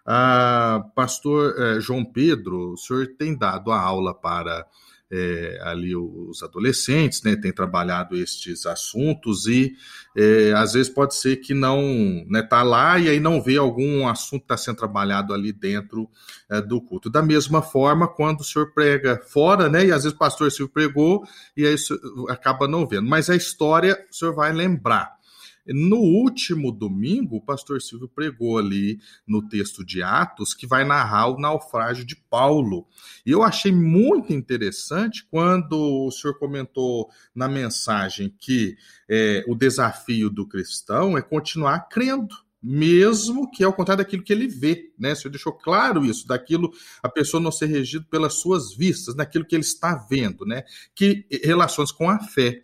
Ah, 0.05 0.85
pastor 0.93 1.55
eh, 1.57 1.79
João 1.79 2.05
Pedro, 2.05 2.73
o 2.73 2.77
senhor 2.77 3.07
tem 3.17 3.35
dado 3.35 3.71
a 3.71 3.79
aula 3.79 4.13
para 4.13 4.67
é, 5.11 5.59
ali 5.61 5.95
os 5.95 6.41
adolescentes, 6.41 7.21
né, 7.23 7.35
tem 7.35 7.51
trabalhado 7.51 8.15
estes 8.15 8.65
assuntos 8.65 9.45
e 9.45 9.75
é, 10.15 10.53
às 10.53 10.73
vezes 10.73 10.91
pode 10.91 11.15
ser 11.15 11.37
que 11.37 11.53
não 11.53 12.25
né, 12.27 12.41
tá 12.41 12.63
lá 12.63 12.97
e 12.97 13.09
aí 13.09 13.19
não 13.19 13.41
vê 13.41 13.57
algum 13.57 14.07
assunto 14.07 14.41
que 14.41 14.45
está 14.45 14.57
sendo 14.57 14.77
trabalhado 14.77 15.33
ali 15.33 15.51
dentro 15.51 16.09
é, 16.49 16.61
do 16.61 16.81
culto. 16.81 17.09
Da 17.09 17.21
mesma 17.21 17.61
forma, 17.61 18.07
quando 18.07 18.41
o 18.41 18.43
senhor 18.43 18.73
prega 18.73 19.21
fora, 19.27 19.69
né, 19.69 19.85
e 19.85 19.91
às 19.91 20.03
vezes 20.03 20.15
o 20.15 20.19
pastor 20.19 20.51
Silvio 20.51 20.73
pregou 20.73 21.25
e 21.55 21.65
aí 21.65 21.75
acaba 22.29 22.67
não 22.67 22.87
vendo, 22.87 23.07
mas 23.07 23.29
a 23.29 23.35
história 23.35 23.97
o 24.09 24.13
senhor 24.13 24.33
vai 24.33 24.51
lembrar. 24.51 25.14
No 25.67 25.97
último 25.97 26.71
domingo, 26.71 27.37
o 27.37 27.41
pastor 27.41 27.81
Silvio 27.81 28.07
pregou 28.07 28.57
ali 28.57 28.99
no 29.25 29.47
texto 29.47 29.83
de 29.83 30.03
Atos 30.03 30.53
que 30.53 30.67
vai 30.67 30.83
narrar 30.83 31.29
o 31.29 31.39
naufrágio 31.39 32.05
de 32.05 32.15
Paulo. 32.15 32.87
E 33.25 33.31
eu 33.31 33.41
achei 33.41 33.71
muito 33.71 34.31
interessante 34.31 35.25
quando 35.29 36.05
o 36.05 36.11
senhor 36.11 36.37
comentou 36.37 37.09
na 37.33 37.47
mensagem 37.47 38.33
que 38.37 38.77
é, 39.09 39.43
o 39.47 39.55
desafio 39.55 40.29
do 40.29 40.47
cristão 40.47 41.17
é 41.17 41.21
continuar 41.21 41.87
crendo 41.89 42.45
mesmo 42.67 43.49
que 43.51 43.61
é 43.61 43.65
ao 43.67 43.73
contrário 43.73 44.03
daquilo 44.03 44.23
que 44.23 44.33
ele 44.33 44.47
vê, 44.47 44.91
né? 44.97 45.13
O 45.13 45.15
senhor 45.15 45.29
deixou 45.29 45.53
claro 45.53 46.03
isso, 46.03 46.25
daquilo 46.25 46.73
a 47.03 47.07
pessoa 47.07 47.39
não 47.39 47.51
ser 47.51 47.67
regida 47.67 48.07
pelas 48.09 48.33
suas 48.33 48.73
vistas, 48.73 49.13
naquilo 49.13 49.45
que 49.45 49.55
ele 49.55 49.63
está 49.63 49.93
vendo, 49.93 50.45
né? 50.47 50.63
Que 50.95 51.27
relações 51.43 51.91
com 51.91 52.09
a 52.09 52.17
fé. 52.17 52.63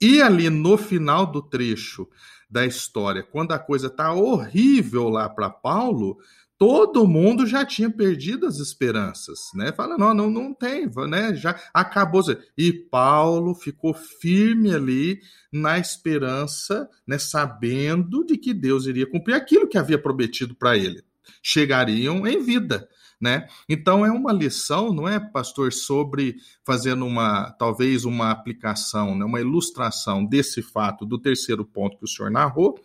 E 0.00 0.20
ali 0.20 0.50
no 0.50 0.76
final 0.76 1.24
do 1.24 1.40
trecho 1.40 2.08
da 2.48 2.64
história. 2.64 3.22
Quando 3.22 3.52
a 3.52 3.58
coisa 3.58 3.88
está 3.88 4.12
horrível 4.12 5.08
lá 5.08 5.28
para 5.28 5.50
Paulo, 5.50 6.18
todo 6.58 7.06
mundo 7.06 7.46
já 7.46 7.64
tinha 7.64 7.90
perdido 7.90 8.46
as 8.46 8.58
esperanças, 8.58 9.50
né? 9.54 9.72
Fala, 9.72 9.98
não, 9.98 10.14
não, 10.14 10.30
não 10.30 10.54
tem, 10.54 10.88
né? 11.08 11.34
Já 11.34 11.60
acabou. 11.72 12.22
E 12.56 12.72
Paulo 12.72 13.54
ficou 13.54 13.92
firme 13.92 14.74
ali 14.74 15.20
na 15.52 15.78
esperança, 15.78 16.88
né? 17.06 17.18
Sabendo 17.18 18.24
de 18.24 18.36
que 18.36 18.54
Deus 18.54 18.86
iria 18.86 19.10
cumprir 19.10 19.34
aquilo 19.34 19.68
que 19.68 19.78
havia 19.78 20.00
prometido 20.00 20.54
para 20.54 20.76
ele. 20.76 21.02
Chegariam 21.42 22.26
em 22.26 22.42
vida 22.42 22.88
né? 23.20 23.46
Então 23.68 24.04
é 24.04 24.10
uma 24.10 24.32
lição, 24.32 24.92
não 24.92 25.08
é, 25.08 25.18
pastor, 25.18 25.72
sobre 25.72 26.36
fazendo 26.64 27.06
uma 27.06 27.50
talvez 27.58 28.04
uma 28.04 28.30
aplicação, 28.30 29.16
né, 29.16 29.24
uma 29.24 29.40
ilustração 29.40 30.24
desse 30.24 30.62
fato 30.62 31.06
do 31.06 31.18
terceiro 31.18 31.64
ponto 31.64 31.96
que 31.98 32.04
o 32.04 32.08
senhor 32.08 32.30
narrou 32.30 32.78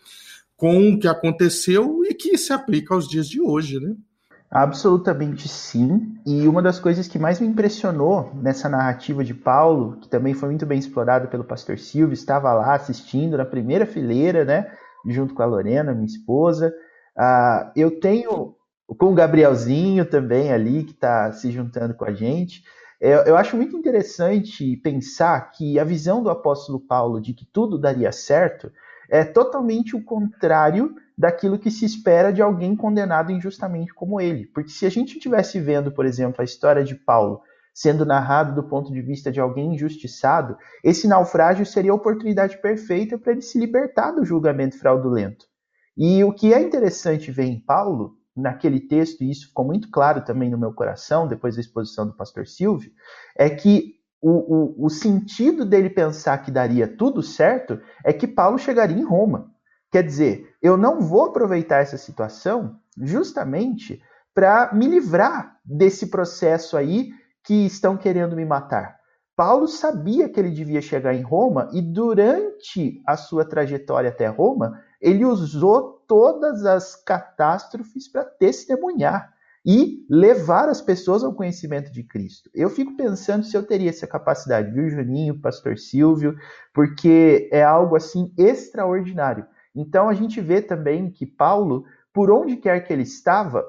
com 0.56 0.94
o 0.94 1.00
que 1.00 1.08
aconteceu 1.08 2.04
e 2.06 2.14
que 2.14 2.38
se 2.38 2.54
aplica 2.54 2.94
aos 2.94 3.08
dias 3.08 3.28
de 3.28 3.42
hoje, 3.42 3.80
né? 3.80 3.96
Absolutamente 4.52 5.48
sim. 5.48 6.18
E 6.26 6.46
uma 6.46 6.62
das 6.62 6.78
coisas 6.78 7.08
que 7.08 7.18
mais 7.18 7.40
me 7.40 7.48
impressionou 7.48 8.32
nessa 8.36 8.68
narrativa 8.68 9.24
de 9.24 9.34
Paulo, 9.34 9.98
que 10.02 10.10
também 10.10 10.34
foi 10.34 10.50
muito 10.50 10.66
bem 10.66 10.78
explorada 10.78 11.26
pelo 11.28 11.46
pastor 11.46 11.80
Silvio, 11.80 12.14
estava 12.14 12.54
lá 12.54 12.76
assistindo 12.76 13.38
na 13.38 13.46
primeira 13.46 13.86
fileira, 13.86 14.44
né, 14.44 14.70
junto 15.08 15.34
com 15.34 15.42
a 15.42 15.46
Lorena, 15.46 15.94
minha 15.94 16.06
esposa. 16.06 16.72
Uh, 17.18 17.72
eu 17.76 18.00
tenho 18.00 18.54
com 18.96 19.08
o 19.08 19.14
Gabrielzinho 19.14 20.06
também 20.06 20.52
ali, 20.52 20.84
que 20.84 20.92
está 20.92 21.32
se 21.32 21.52
juntando 21.52 21.94
com 21.94 22.06
a 22.06 22.14
gente. 22.14 22.64
É, 23.00 23.30
eu 23.30 23.36
acho 23.36 23.56
muito 23.56 23.76
interessante 23.76 24.78
pensar 24.78 25.52
que 25.52 25.80
a 25.80 25.84
visão 25.84 26.22
do 26.22 26.30
apóstolo 26.30 26.80
Paulo 26.80 27.20
de 27.20 27.34
que 27.34 27.46
tudo 27.46 27.80
daria 27.80 28.12
certo 28.12 28.72
é 29.10 29.24
totalmente 29.24 29.96
o 29.96 30.04
contrário 30.04 30.96
daquilo 31.18 31.60
que 31.60 31.72
se 31.72 31.84
espera 31.84 32.32
de 32.32 32.42
alguém 32.42 32.76
condenado 32.76 33.32
injustamente 33.32 33.94
como 33.94 34.22
ele. 34.22 34.46
Porque 34.46 34.70
se 34.70 34.86
a 34.86 34.90
gente 34.90 35.18
estivesse 35.18 35.60
vendo, 35.60 35.92
por 35.92 36.06
exemplo, 36.06 36.42
a 36.42 36.46
história 36.46 36.84
de 36.84 36.96
Paulo 36.96 37.42
sendo 37.74 38.06
narrado 38.06 38.54
do 38.54 38.68
ponto 38.68 38.92
de 38.92 39.02
vista 39.02 39.32
de 39.32 39.40
alguém 39.40 39.74
injustiçado, 39.74 40.58
esse 40.84 41.08
naufrágio 41.08 41.66
seria 41.66 41.92
a 41.92 41.96
oportunidade 41.96 42.62
perfeita 42.62 43.18
para 43.18 43.32
ele 43.32 43.42
se 43.42 43.58
libertar 43.58 44.12
do 44.12 44.26
julgamento 44.26 44.78
fraudulento. 44.78 45.46
E 45.98 46.24
o 46.24 46.34
que 46.34 46.54
é 46.54 46.62
interessante 46.62 47.32
ver 47.32 47.46
em 47.46 47.60
Paulo 47.60 48.21
naquele 48.42 48.80
texto, 48.80 49.24
e 49.24 49.32
isso 49.32 49.48
ficou 49.48 49.66
muito 49.66 49.90
claro 49.90 50.26
também 50.26 50.50
no 50.50 50.58
meu 50.58 50.74
coração, 50.74 51.28
depois 51.28 51.56
da 51.56 51.62
exposição 51.62 52.06
do 52.06 52.14
pastor 52.14 52.48
Silvio, 52.48 52.92
é 53.38 53.50
que 53.50 53.96
o, 54.22 54.30
o, 54.30 54.86
o 54.86 54.90
sentido 54.90 55.66
dele 55.66 55.90
pensar 55.90 56.38
que 56.40 56.52
daria 56.52 56.88
tudo 56.88 57.24
certo 57.24 57.80
é 58.04 58.14
que 58.14 58.28
Paulo 58.28 58.58
chegaria 58.58 58.98
em 58.98 59.06
Roma. 59.06 59.52
Quer 59.92 60.04
dizer, 60.04 60.56
eu 60.62 60.78
não 60.78 61.02
vou 61.02 61.26
aproveitar 61.26 61.78
essa 61.78 61.98
situação 61.98 62.80
justamente 62.98 64.02
para 64.34 64.72
me 64.74 64.88
livrar 64.88 65.58
desse 65.66 66.08
processo 66.08 66.78
aí 66.78 67.10
que 67.44 67.66
estão 67.66 67.98
querendo 67.98 68.36
me 68.36 68.46
matar. 68.46 69.02
Paulo 69.36 69.68
sabia 69.68 70.30
que 70.30 70.40
ele 70.40 70.52
devia 70.52 70.82
chegar 70.82 71.14
em 71.16 71.22
Roma 71.24 71.70
e 71.74 71.82
durante 71.82 73.02
a 73.08 73.18
sua 73.18 73.44
trajetória 73.44 74.10
até 74.10 74.28
Roma, 74.28 74.80
ele 75.02 75.26
usou 75.26 76.01
todas 76.12 76.66
as 76.66 76.94
catástrofes 76.94 78.06
para 78.06 78.26
testemunhar 78.26 79.34
e 79.66 80.06
levar 80.10 80.68
as 80.68 80.82
pessoas 80.82 81.24
ao 81.24 81.34
conhecimento 81.34 81.90
de 81.90 82.04
Cristo. 82.04 82.50
Eu 82.54 82.70
fico 82.70 82.98
pensando 82.98 83.46
se 83.46 83.56
eu 83.56 83.66
teria 83.66 83.90
essa 83.90 84.06
capacidade, 84.06 84.74
viu, 84.74 84.90
Juninho, 84.90 85.40
Pastor 85.40 85.78
Silvio, 85.78 86.36
porque 86.74 87.48
é 87.50 87.64
algo 87.64 87.96
assim 87.96 88.34
extraordinário. 88.38 89.46
Então 89.74 90.10
a 90.10 90.14
gente 90.14 90.42
vê 90.42 90.62
também 90.62 91.10
que 91.10 91.26
Paulo, 91.26 91.86
por 92.12 92.30
onde 92.30 92.58
quer 92.58 92.82
que 92.82 92.92
ele 92.92 93.04
estava, 93.04 93.64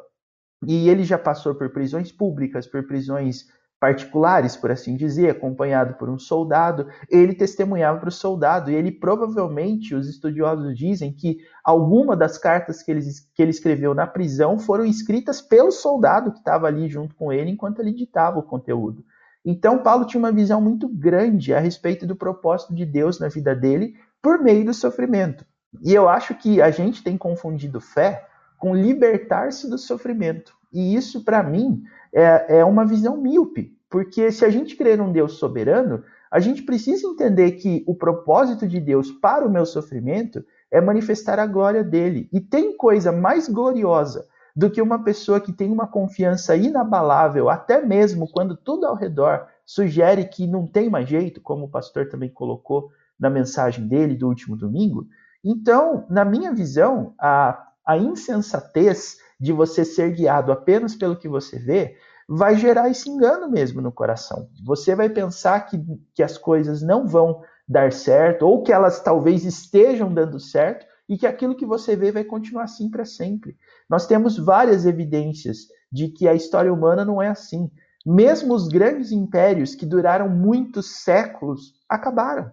e 0.67 0.89
ele 0.89 1.05
já 1.05 1.19
passou 1.19 1.55
por 1.55 1.71
prisões 1.71 2.11
públicas, 2.11 2.67
por 2.67 2.85
prisões 2.89 3.47
particulares, 3.83 4.57
por 4.57 4.71
assim 4.71 4.95
dizer, 4.95 5.31
acompanhado 5.31 5.95
por 5.95 6.09
um 6.09 6.17
soldado, 6.17 6.87
ele 7.11 7.35
testemunhava 7.35 7.99
para 7.99 8.11
o 8.11 8.13
soldado 8.13 8.71
e 8.71 8.77
ele 8.77 8.93
provavelmente, 8.93 9.93
os 9.93 10.09
estudiosos 10.09 10.79
dizem 10.79 11.13
que 11.13 11.39
alguma 11.65 12.15
das 12.15 12.39
cartas 12.39 12.81
que 12.81 12.93
ele, 12.93 13.01
que 13.35 13.43
ele 13.43 13.51
escreveu 13.51 13.93
na 13.93 14.07
prisão 14.07 14.57
foram 14.57 14.85
escritas 14.85 15.43
pelo 15.43 15.73
soldado 15.73 16.31
que 16.31 16.39
estava 16.39 16.69
ali 16.69 16.89
junto 16.89 17.17
com 17.17 17.33
ele 17.33 17.51
enquanto 17.51 17.81
ele 17.81 17.91
ditava 17.91 18.39
o 18.39 18.45
conteúdo. 18.45 19.05
Então 19.45 19.83
Paulo 19.83 20.07
tinha 20.07 20.21
uma 20.21 20.31
visão 20.31 20.61
muito 20.61 20.87
grande 20.87 21.53
a 21.53 21.59
respeito 21.59 22.07
do 22.07 22.15
propósito 22.15 22.73
de 22.73 22.87
Deus 22.87 23.19
na 23.19 23.27
vida 23.27 23.53
dele 23.53 23.97
por 24.23 24.41
meio 24.41 24.65
do 24.65 24.73
sofrimento. 24.73 25.45
E 25.83 25.93
eu 25.93 26.09
acho 26.09 26.37
que 26.37 26.63
a 26.63 26.71
gente 26.71 27.03
tem 27.03 27.19
confundido 27.19 27.81
fé 27.81 28.29
com 28.59 28.77
libertar-se 28.77 29.69
do 29.69 29.77
sofrimento. 29.77 30.55
E 30.73 30.95
isso, 30.95 31.25
para 31.25 31.43
mim, 31.43 31.83
é, 32.13 32.59
é 32.59 32.65
uma 32.65 32.85
visão 32.85 33.17
míope, 33.17 33.77
porque 33.91 34.33
se 34.33 34.45
a 34.45 34.51
gente 34.51 34.77
crer 34.77 34.99
num 34.99 35.13
Deus 35.13 35.35
soberano, 35.35 36.03
a 36.31 36.41
gente 36.41 36.63
precisa 36.63 37.07
entender 37.07 37.53
que 37.53 37.85
o 37.87 37.95
propósito 37.95 38.67
de 38.67 38.81
Deus 38.81 39.11
para 39.11 39.47
o 39.47 39.51
meu 39.51 39.67
sofrimento 39.67 40.43
é 40.71 40.81
manifestar 40.81 41.39
a 41.39 41.47
glória 41.47 41.85
dele. 41.85 42.29
E 42.33 42.41
tem 42.41 42.75
coisa 42.75 43.13
mais 43.13 43.49
gloriosa 43.49 44.27
do 44.57 44.71
que 44.71 44.81
uma 44.81 45.03
pessoa 45.03 45.41
que 45.41 45.53
tem 45.53 45.71
uma 45.71 45.87
confiança 45.87 46.57
inabalável, 46.57 47.51
até 47.51 47.85
mesmo 47.85 48.31
quando 48.31 48.57
tudo 48.57 48.87
ao 48.87 48.95
redor 48.95 49.47
sugere 49.65 50.25
que 50.25 50.47
não 50.47 50.67
tem 50.67 50.89
mais 50.89 51.09
jeito, 51.09 51.41
como 51.41 51.67
o 51.67 51.71
pastor 51.71 52.09
também 52.09 52.31
colocou 52.31 52.91
na 53.19 53.31
mensagem 53.31 53.87
dele 53.87 54.15
do 54.15 54.29
último 54.29 54.57
domingo. 54.57 55.07
Então, 55.45 56.07
na 56.09 56.25
minha 56.25 56.53
visão, 56.53 57.15
a, 57.19 57.69
a 57.85 57.97
insensatez 57.97 59.19
de 59.43 59.53
você 59.53 59.85
ser 59.85 60.13
guiado 60.13 60.53
apenas 60.53 60.95
pelo 60.95 61.17
que 61.17 61.29
você 61.29 61.59
vê, 61.59 61.97
vai 62.29 62.55
gerar 62.57 62.89
esse 62.89 63.11
engano 63.11 63.51
mesmo 63.51 63.81
no 63.81 63.91
coração. 63.91 64.49
Você 64.65 64.95
vai 64.95 65.09
pensar 65.09 65.67
que, 65.67 65.85
que 66.15 66.23
as 66.23 66.39
coisas 66.39 66.81
não 66.81 67.09
vão 67.09 67.43
dar 67.67 67.93
certo, 67.93 68.47
ou 68.47 68.63
que 68.63 68.73
elas 68.73 69.01
talvez 69.01 69.45
estejam 69.45 70.15
dando 70.15 70.39
certo, 70.39 70.87
e 71.09 71.19
que 71.19 71.27
aquilo 71.27 71.57
que 71.57 71.67
você 71.67 71.97
vê 71.97 72.13
vai 72.13 72.23
continuar 72.23 72.65
assim 72.65 72.89
para 72.89 73.05
sempre. 73.05 73.57
Nós 73.91 74.07
temos 74.07 74.39
várias 74.39 74.87
evidências 74.87 75.67
de 75.91 76.07
que 76.09 76.29
a 76.29 76.35
história 76.35 76.73
humana 76.73 77.05
não 77.05 77.21
é 77.21 77.29
assim. 77.29 77.69
Mesmo 78.07 78.55
os 78.55 78.69
grandes 78.69 79.11
impérios 79.11 79.75
que 79.75 79.85
duraram 79.85 80.29
muitos 80.29 81.03
séculos 81.03 81.75
acabaram. 81.89 82.53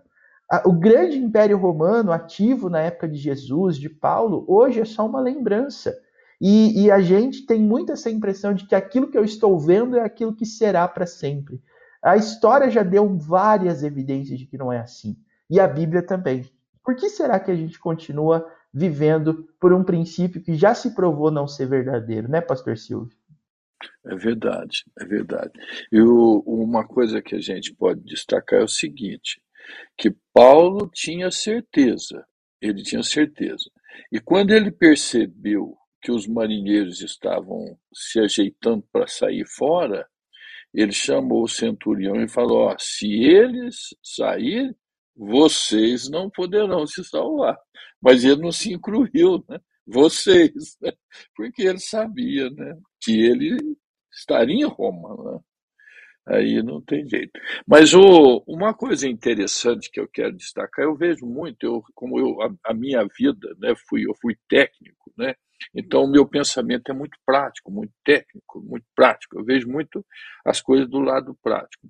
O 0.65 0.73
grande 0.73 1.19
império 1.19 1.60
romano, 1.60 2.12
ativo 2.12 2.67
na 2.67 2.80
época 2.82 3.08
de 3.08 3.17
Jesus, 3.17 3.78
de 3.78 3.89
Paulo, 3.89 4.43
hoje 4.47 4.82
é 4.82 4.86
só 4.86 5.06
uma 5.06 5.21
lembrança. 5.21 5.95
E, 6.41 6.84
e, 6.84 6.91
a 6.91 7.02
gente 7.02 7.45
tem 7.45 7.60
muito 7.62 7.91
essa 7.91 8.10
impressão 8.10 8.54
de 8.54 8.65
que 8.65 8.73
aquilo 8.73 9.10
que 9.10 9.17
eu 9.17 9.25
estou 9.25 9.60
vendo 9.60 9.97
é 9.97 10.02
aquilo 10.02 10.34
que 10.34 10.45
será 10.45 10.88
para 10.88 11.06
sempre. 11.06 11.62
A 12.02 12.15
história 12.15 12.69
já 12.69 12.82
deu 12.82 13.17
várias 13.17 13.84
evidências 13.84 14.39
de 14.39 14.45
que 14.45 14.58
não 14.58 14.71
é 14.71 14.80
assim. 14.80 15.17
E 15.49 15.60
a 15.60 15.67
Bíblia 15.67 16.02
também. 16.02 16.49
Por 16.84 16.95
que 16.95 17.10
será 17.10 17.39
que 17.39 17.52
a 17.52 17.56
gente 17.56 17.78
continua 17.78 18.49
vivendo 18.73 19.49
por 19.60 19.73
um 19.73 19.84
princípio 19.84 20.41
que 20.41 20.56
já 20.56 20.73
se 20.73 20.95
provou 20.95 21.30
não 21.30 21.47
ser 21.47 21.67
verdadeiro, 21.67 22.30
né, 22.30 22.39
Pastor 22.39 22.78
Silvio? 22.78 23.17
É 24.06 24.15
verdade, 24.15 24.84
é 24.99 25.06
verdade. 25.06 25.52
E 25.91 26.02
uma 26.02 26.86
coisa 26.86 27.21
que 27.21 27.36
a 27.36 27.41
gente 27.41 27.73
pode 27.73 28.02
destacar 28.02 28.62
é 28.62 28.63
o 28.63 28.67
seguinte: 28.67 29.41
que 29.97 30.15
Paulo 30.34 30.89
tinha 30.93 31.32
certeza, 31.32 32.25
ele 32.62 32.82
tinha 32.82 33.04
certeza. 33.04 33.69
E 34.12 34.19
quando 34.19 34.52
ele 34.52 34.71
percebeu 34.71 35.78
que 36.01 36.12
os 36.12 36.27
marinheiros 36.27 37.01
estavam 37.01 37.77
se 37.93 38.19
ajeitando 38.19 38.83
para 38.91 39.07
sair 39.07 39.45
fora, 39.45 40.07
ele 40.73 40.91
chamou 40.91 41.43
o 41.43 41.47
centurião 41.47 42.15
e 42.21 42.29
falou: 42.29 42.67
ó, 42.67 42.75
se 42.79 43.07
eles 43.23 43.95
saírem, 44.03 44.75
vocês 45.15 46.09
não 46.09 46.29
poderão 46.29 46.85
se 46.88 47.03
salvar. 47.03 47.57
Mas 48.01 48.23
ele 48.23 48.41
não 48.41 48.51
se 48.51 48.73
incluiu, 48.73 49.43
né? 49.49 49.59
Vocês, 49.85 50.77
né? 50.81 50.93
porque 51.35 51.63
ele 51.63 51.79
sabia, 51.79 52.49
né? 52.51 52.77
Que 53.01 53.19
ele 53.19 53.57
estaria 54.12 54.55
em 54.55 54.65
Roma, 54.65 55.09
né? 55.33 55.39
Aí 56.27 56.62
não 56.62 56.79
tem 56.81 57.07
jeito. 57.09 57.31
Mas 57.67 57.93
o, 57.93 58.43
uma 58.47 58.73
coisa 58.73 59.07
interessante 59.07 59.89
que 59.91 59.99
eu 59.99 60.07
quero 60.07 60.35
destacar, 60.38 60.85
eu 60.85 60.95
vejo 60.95 61.25
muito, 61.25 61.63
eu, 61.65 61.83
como 61.95 62.19
eu, 62.19 62.41
a, 62.41 62.53
a 62.65 62.73
minha 62.73 63.03
vida, 63.17 63.55
né, 63.57 63.73
fui, 63.89 64.03
eu 64.07 64.13
fui 64.21 64.35
técnico, 64.47 64.98
né? 65.19 65.36
Então, 65.75 66.03
o 66.03 66.12
meu 66.12 66.25
pensamento 66.25 66.89
é 66.89 66.93
muito 66.93 67.17
prático, 67.25 67.69
muito 67.69 67.93
técnico, 68.03 68.62
muito 68.62 68.86
prático. 68.95 69.38
Eu 69.38 69.43
vejo 69.43 69.67
muito 69.67 70.05
as 70.45 70.62
coisas 70.62 70.89
do 70.89 70.99
lado 70.99 71.38
prático. 71.43 71.88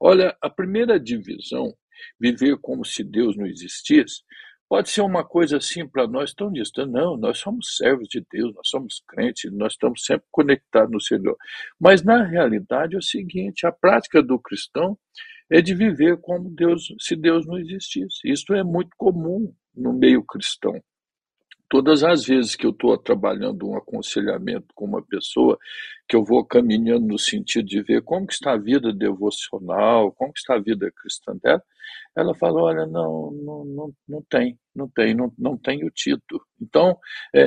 Olha, 0.00 0.36
a 0.40 0.48
primeira 0.48 0.98
divisão, 0.98 1.74
viver 2.18 2.56
como 2.58 2.84
se 2.84 3.04
Deus 3.04 3.36
não 3.36 3.46
existisse, 3.46 4.22
pode 4.68 4.88
ser 4.88 5.02
uma 5.02 5.24
coisa 5.24 5.58
assim 5.58 5.86
para 5.86 6.06
nós 6.06 6.32
tão 6.32 6.50
distante. 6.50 6.90
Não, 6.90 7.16
nós 7.16 7.38
somos 7.38 7.76
servos 7.76 8.08
de 8.08 8.24
Deus, 8.30 8.54
nós 8.54 8.68
somos 8.68 9.02
crentes, 9.06 9.52
nós 9.52 9.72
estamos 9.72 10.04
sempre 10.04 10.26
conectados 10.30 10.90
no 10.90 11.00
Senhor. 11.00 11.36
Mas, 11.78 12.02
na 12.02 12.24
realidade, 12.24 12.94
é 12.94 12.98
o 12.98 13.02
seguinte: 13.02 13.66
a 13.66 13.72
prática 13.72 14.22
do 14.22 14.38
cristão 14.38 14.98
é 15.50 15.60
de 15.60 15.74
viver 15.74 16.16
como 16.20 16.48
Deus, 16.48 16.94
se 17.00 17.16
Deus 17.16 17.46
não 17.46 17.58
existisse. 17.58 18.20
Isso 18.24 18.54
é 18.54 18.62
muito 18.62 18.90
comum 18.96 19.52
no 19.74 19.92
meio 19.92 20.24
cristão. 20.24 20.80
Todas 21.70 22.02
as 22.02 22.24
vezes 22.24 22.56
que 22.56 22.66
eu 22.66 22.72
estou 22.72 22.98
trabalhando 22.98 23.70
um 23.70 23.76
aconselhamento 23.76 24.66
com 24.74 24.86
uma 24.86 25.00
pessoa, 25.00 25.56
que 26.08 26.16
eu 26.16 26.24
vou 26.24 26.44
caminhando 26.44 27.06
no 27.06 27.16
sentido 27.16 27.64
de 27.64 27.80
ver 27.80 28.02
como 28.02 28.26
que 28.26 28.32
está 28.32 28.54
a 28.54 28.58
vida 28.58 28.92
devocional, 28.92 30.10
como 30.10 30.32
que 30.32 30.40
está 30.40 30.56
a 30.56 30.60
vida 30.60 30.90
cristã 30.90 31.32
dela, 31.40 31.62
ela 32.16 32.34
fala, 32.34 32.60
olha, 32.60 32.86
não, 32.86 33.30
não, 33.30 33.64
não, 33.64 33.94
não 34.08 34.22
tem, 34.28 34.58
não 34.74 34.88
tem, 34.88 35.14
não, 35.14 35.32
não 35.38 35.56
tenho 35.56 35.88
tido. 35.92 36.20
Então, 36.60 36.98
é, 37.32 37.44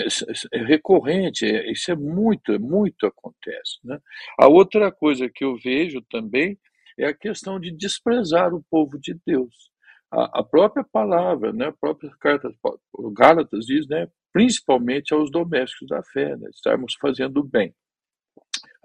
é 0.53 0.63
recorrente, 0.63 1.45
é, 1.45 1.69
isso 1.69 1.91
é 1.91 1.95
muito, 1.95 2.53
é 2.53 2.57
muito 2.57 3.05
acontece. 3.05 3.79
Né? 3.83 3.99
A 4.39 4.47
outra 4.47 4.89
coisa 4.89 5.29
que 5.29 5.43
eu 5.43 5.57
vejo 5.57 6.01
também 6.09 6.57
é 6.97 7.07
a 7.07 7.13
questão 7.13 7.59
de 7.59 7.75
desprezar 7.75 8.53
o 8.53 8.63
povo 8.71 8.97
de 8.97 9.19
Deus 9.25 9.72
a, 10.13 10.43
própria 10.43 10.83
palavra, 10.83 11.51
né, 11.51 11.67
a 11.67 11.71
própria 11.71 12.09
carta, 12.19 12.53
o 12.93 13.11
Gálatas 13.11 13.65
diz, 13.65 13.87
né, 13.87 14.07
principalmente 14.31 15.13
aos 15.13 15.31
domésticos 15.31 15.87
da 15.87 16.03
fé, 16.03 16.35
né, 16.37 16.49
estarmos 16.49 16.95
fazendo 16.99 17.43
bem. 17.43 17.73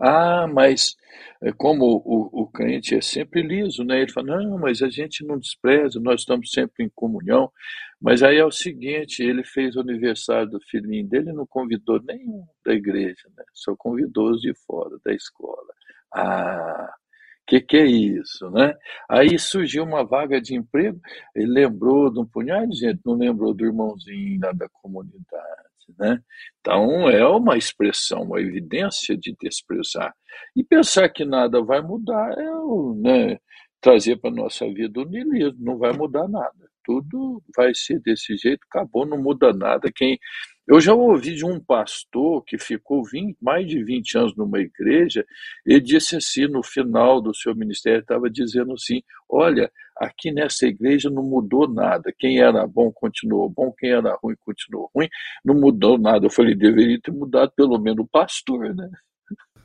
Ah, 0.00 0.46
mas 0.46 0.96
é, 1.42 1.50
como 1.52 1.84
o, 2.04 2.42
o 2.42 2.46
crente 2.46 2.94
é 2.94 3.00
sempre 3.00 3.42
liso, 3.42 3.82
né? 3.82 4.00
Ele 4.00 4.12
fala, 4.12 4.40
não, 4.40 4.56
mas 4.58 4.80
a 4.80 4.88
gente 4.88 5.24
não 5.24 5.36
despreza, 5.38 5.98
nós 5.98 6.20
estamos 6.20 6.52
sempre 6.52 6.84
em 6.84 6.88
comunhão. 6.94 7.50
Mas 8.00 8.22
aí 8.22 8.36
é 8.36 8.44
o 8.44 8.50
seguinte, 8.52 9.24
ele 9.24 9.42
fez 9.42 9.74
o 9.74 9.80
aniversário 9.80 10.50
do 10.50 10.60
filhinho 10.60 11.08
dele 11.08 11.32
não 11.32 11.46
convidou 11.46 12.00
nenhum 12.02 12.46
da 12.64 12.72
igreja, 12.72 13.28
né? 13.36 13.44
Só 13.52 13.74
convidou 13.76 14.30
os 14.30 14.40
de 14.40 14.54
fora 14.66 14.96
da 15.04 15.12
escola. 15.12 15.74
Ah, 16.14 16.94
que 17.48 17.60
que 17.62 17.76
é 17.78 17.86
isso, 17.86 18.50
né? 18.50 18.74
Aí 19.08 19.38
surgiu 19.38 19.82
uma 19.82 20.04
vaga 20.04 20.40
de 20.40 20.54
emprego, 20.54 21.00
ele 21.34 21.46
lembrou 21.46 22.12
de 22.12 22.20
um 22.20 22.26
punhado 22.26 22.68
de 22.68 22.80
gente, 22.80 23.00
não 23.04 23.14
lembrou 23.14 23.54
do 23.54 23.64
irmãozinho 23.64 24.38
lá 24.42 24.52
da 24.52 24.68
comunidade, 24.68 25.24
né? 25.98 26.20
Então 26.60 27.08
é 27.08 27.26
uma 27.26 27.56
expressão, 27.56 28.22
uma 28.22 28.40
evidência 28.40 29.16
de 29.16 29.34
desprezar. 29.40 30.14
E 30.54 30.62
pensar 30.62 31.08
que 31.08 31.24
nada 31.24 31.62
vai 31.62 31.80
mudar 31.80 32.32
é 32.38 32.50
né, 32.96 33.38
trazer 33.80 34.16
para 34.16 34.30
a 34.30 34.34
nossa 34.34 34.66
vida 34.66 35.00
o 35.00 35.04
niilismo, 35.04 35.56
não 35.58 35.78
vai 35.78 35.92
mudar 35.92 36.28
nada. 36.28 36.68
Tudo 36.84 37.42
vai 37.56 37.74
ser 37.74 38.00
desse 38.00 38.36
jeito, 38.36 38.60
acabou, 38.70 39.06
não 39.06 39.18
muda 39.22 39.52
nada. 39.54 39.90
Quem 39.94 40.18
eu 40.68 40.80
já 40.82 40.92
ouvi 40.92 41.34
de 41.34 41.46
um 41.46 41.58
pastor 41.58 42.44
que 42.44 42.58
ficou 42.58 43.02
20, 43.02 43.38
mais 43.40 43.66
de 43.66 43.82
20 43.82 44.18
anos 44.18 44.36
numa 44.36 44.60
igreja, 44.60 45.24
ele 45.64 45.80
disse 45.80 46.16
assim, 46.16 46.46
no 46.46 46.62
final 46.62 47.22
do 47.22 47.34
seu 47.34 47.54
ministério, 47.54 48.00
estava 48.00 48.28
dizendo 48.28 48.74
assim: 48.74 49.02
olha, 49.30 49.72
aqui 49.96 50.30
nessa 50.30 50.66
igreja 50.66 51.08
não 51.08 51.22
mudou 51.22 51.66
nada. 51.66 52.12
Quem 52.18 52.40
era 52.40 52.66
bom 52.66 52.92
continuou 52.92 53.48
bom, 53.48 53.72
quem 53.78 53.92
era 53.92 54.14
ruim 54.22 54.36
continuou 54.44 54.90
ruim, 54.94 55.08
não 55.42 55.54
mudou 55.54 55.96
nada. 55.96 56.26
Eu 56.26 56.30
falei, 56.30 56.54
deveria 56.54 57.00
ter 57.00 57.12
mudado 57.12 57.50
pelo 57.56 57.78
menos 57.78 58.04
o 58.04 58.08
pastor, 58.08 58.74
né? 58.74 58.90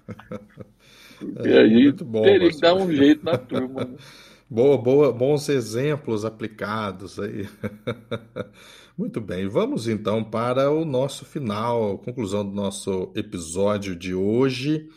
Porque 1.19 1.49
é, 1.49 1.59
aí 1.59 1.91
bom, 1.91 2.21
teria 2.21 2.49
que 2.49 2.59
dar 2.61 2.75
um 2.75 2.89
jeito 2.89 3.25
na 3.25 3.37
turma. 3.37 3.83
Né? 3.83 3.97
Boa, 4.53 4.77
boa, 4.77 5.11
bons 5.11 5.49
exemplos 5.49 6.23
aplicados 6.23 7.19
aí. 7.19 7.49
Muito 8.95 9.19
bem, 9.19 9.47
vamos 9.47 9.87
então 9.87 10.23
para 10.23 10.69
o 10.69 10.85
nosso 10.85 11.25
final, 11.25 11.97
conclusão 11.97 12.45
do 12.47 12.53
nosso 12.53 13.11
episódio 13.15 13.95
de 13.95 14.13
hoje. 14.13 14.87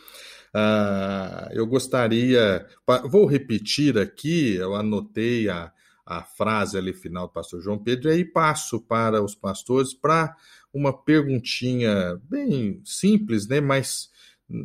Uh, 0.53 1.49
eu 1.53 1.65
gostaria, 1.65 2.67
vou 3.09 3.25
repetir 3.25 3.97
aqui, 3.97 4.53
eu 4.53 4.75
anotei 4.75 5.49
a, 5.49 5.73
a 6.05 6.21
frase 6.21 6.77
ali 6.77 6.93
final 6.93 7.25
do 7.25 7.33
pastor 7.33 7.59
João 7.59 7.79
Pedro, 7.79 8.09
e 8.09 8.13
aí 8.13 8.25
passo 8.25 8.79
para 8.79 9.23
os 9.23 9.33
pastores 9.33 9.91
para 9.91 10.35
uma 10.71 10.93
perguntinha 10.93 12.21
bem 12.29 12.79
simples, 12.85 13.47
né? 13.47 13.59
Mas 13.59 14.11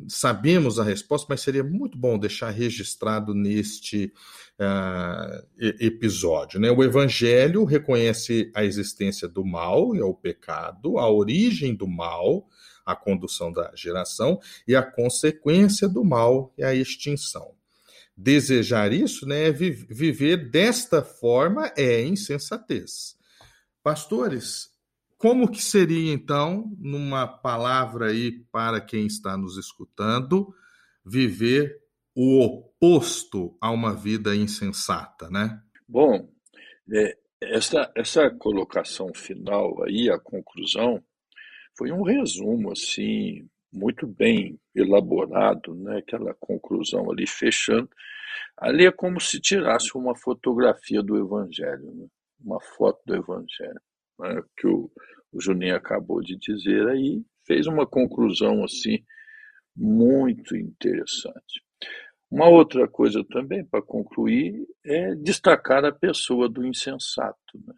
sabemos 0.09 0.79
a 0.79 0.85
resposta, 0.85 1.27
mas 1.29 1.41
seria 1.41 1.65
muito 1.65 1.99
bom 1.99 2.19
deixar 2.19 2.51
registrado 2.51 3.35
neste 3.35 4.13
uh, 4.63 5.47
episódio. 5.81 6.61
Né? 6.61 6.71
O 6.71 6.83
Evangelho 6.83 7.65
reconhece 7.65 8.51
a 8.55 8.65
existência 8.65 9.29
do 9.29 9.45
mal, 9.45 9.95
é 9.95 10.05
o 10.05 10.15
pecado, 10.15 10.99
a 10.99 11.11
origem 11.11 11.75
do 11.75 11.87
mal, 11.87 12.47
a 12.85 12.95
condução 12.97 13.53
da 13.53 13.73
geração, 13.75 14.41
e 14.67 14.75
a 14.75 14.83
consequência 14.83 15.89
do 15.89 16.05
mal 16.05 16.53
é 16.57 16.65
a 16.65 16.75
extinção. 16.75 17.55
Desejar 18.17 18.93
isso 18.93 19.27
né, 19.27 19.49
é 19.49 19.53
viver 19.53 20.51
desta 20.51 21.03
forma 21.03 21.73
é 21.77 22.03
insensatez. 22.03 23.17
Pastores, 23.83 24.71
como 25.17 25.51
que 25.51 25.63
seria, 25.63 26.13
então, 26.13 26.71
numa 26.79 27.27
palavra 27.27 28.11
aí 28.11 28.45
para 28.51 28.81
quem 28.81 29.07
está 29.07 29.37
nos 29.37 29.57
escutando, 29.57 30.55
viver 31.05 31.82
o 32.15 32.41
oposto 32.45 33.57
a 33.61 33.71
uma 33.71 33.95
vida 33.95 34.35
insensata, 34.35 35.29
né? 35.31 35.61
Bom, 35.89 36.29
é, 36.93 37.17
essa, 37.41 37.91
essa 37.97 38.31
colocação 38.31 39.13
final 39.15 39.83
aí, 39.85 40.11
a 40.11 40.19
conclusão, 40.19 41.03
foi 41.77 41.91
um 41.91 42.03
resumo, 42.03 42.73
assim, 42.73 43.49
muito 43.73 44.07
bem 44.07 44.59
elaborado, 44.75 45.75
né? 45.75 45.99
Aquela 45.99 46.35
conclusão 46.35 47.11
ali 47.11 47.27
fechando. 47.27 47.89
Ali 48.57 48.87
é 48.87 48.93
como 48.93 49.21
se 49.21 49.41
tirasse 49.41 49.97
uma 49.97 50.15
fotografia 50.15 51.03
do 51.03 51.17
Evangelho, 51.17 51.93
né? 51.95 52.07
uma 52.41 52.61
foto 52.61 53.01
do 53.07 53.15
Evangelho 53.15 53.81
né, 54.19 54.43
que 54.57 54.67
o, 54.67 54.91
o 55.33 55.41
Juninho 55.41 55.77
acabou 55.77 56.21
de 56.21 56.37
dizer 56.37 56.89
aí, 56.89 57.23
fez 57.47 57.67
uma 57.67 57.87
conclusão 57.87 58.65
assim 58.65 59.05
muito 59.75 60.57
interessante. 60.57 61.63
Uma 62.33 62.49
outra 62.49 62.89
coisa 62.89 63.23
também, 63.25 63.63
para 63.63 63.83
concluir, 63.83 64.67
é 64.83 65.15
destacar 65.15 65.85
a 65.85 65.93
pessoa 65.93 66.49
do 66.49 66.67
insensato. 66.67 67.59
Né? 67.67 67.75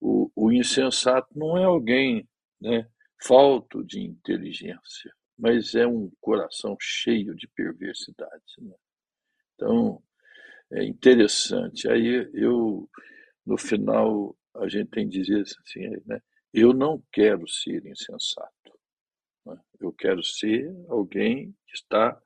O, 0.00 0.30
o, 0.36 0.52
insensato 0.52 1.36
não 1.36 1.58
é 1.58 1.64
alguém 1.64 2.24
né, 2.60 2.88
falto 3.20 3.82
de 3.82 4.00
inteligência, 4.00 5.12
mas 5.36 5.74
é 5.74 5.84
um 5.88 6.08
coração 6.20 6.76
cheio 6.80 7.34
de 7.34 7.48
perversidade. 7.48 8.54
Né? 8.58 8.76
Então, 9.56 10.00
é 10.70 10.84
interessante. 10.84 11.88
Aí 11.88 12.30
eu, 12.32 12.88
no 13.44 13.58
final, 13.58 14.36
a 14.54 14.68
gente 14.68 14.90
tem 14.90 15.08
que 15.08 15.20
dizer 15.20 15.42
assim, 15.42 16.00
né? 16.06 16.22
Eu 16.52 16.72
não 16.72 17.02
quero 17.10 17.48
ser 17.48 17.84
insensato. 17.84 18.78
Né? 19.44 19.58
Eu 19.80 19.92
quero 19.92 20.22
ser 20.22 20.72
alguém 20.88 21.50
que 21.66 21.74
está 21.74 22.16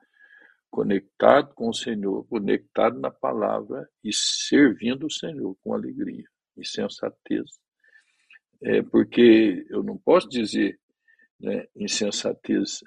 conectado 0.71 1.55
com 1.55 1.69
o 1.69 1.75
Senhor, 1.75 2.27
conectado 2.29 2.99
na 3.01 3.11
palavra 3.11 3.89
e 4.05 4.11
servindo 4.13 5.07
o 5.07 5.11
Senhor 5.11 5.57
com 5.63 5.75
alegria 5.75 6.25
e 6.57 6.67
sensatez. 6.67 7.51
É 8.63 8.83
porque 8.83 9.67
eu 9.71 9.83
não 9.83 9.97
posso 9.97 10.29
dizer 10.29 10.79
né, 11.41 11.67
insensatez 11.77 12.81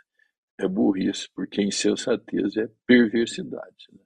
é 0.59 0.67
burrice, 0.67 1.27
porque 1.33 1.61
insensatez 1.61 2.55
é 2.55 2.69
perversidade. 2.85 3.87
Né? 3.91 3.99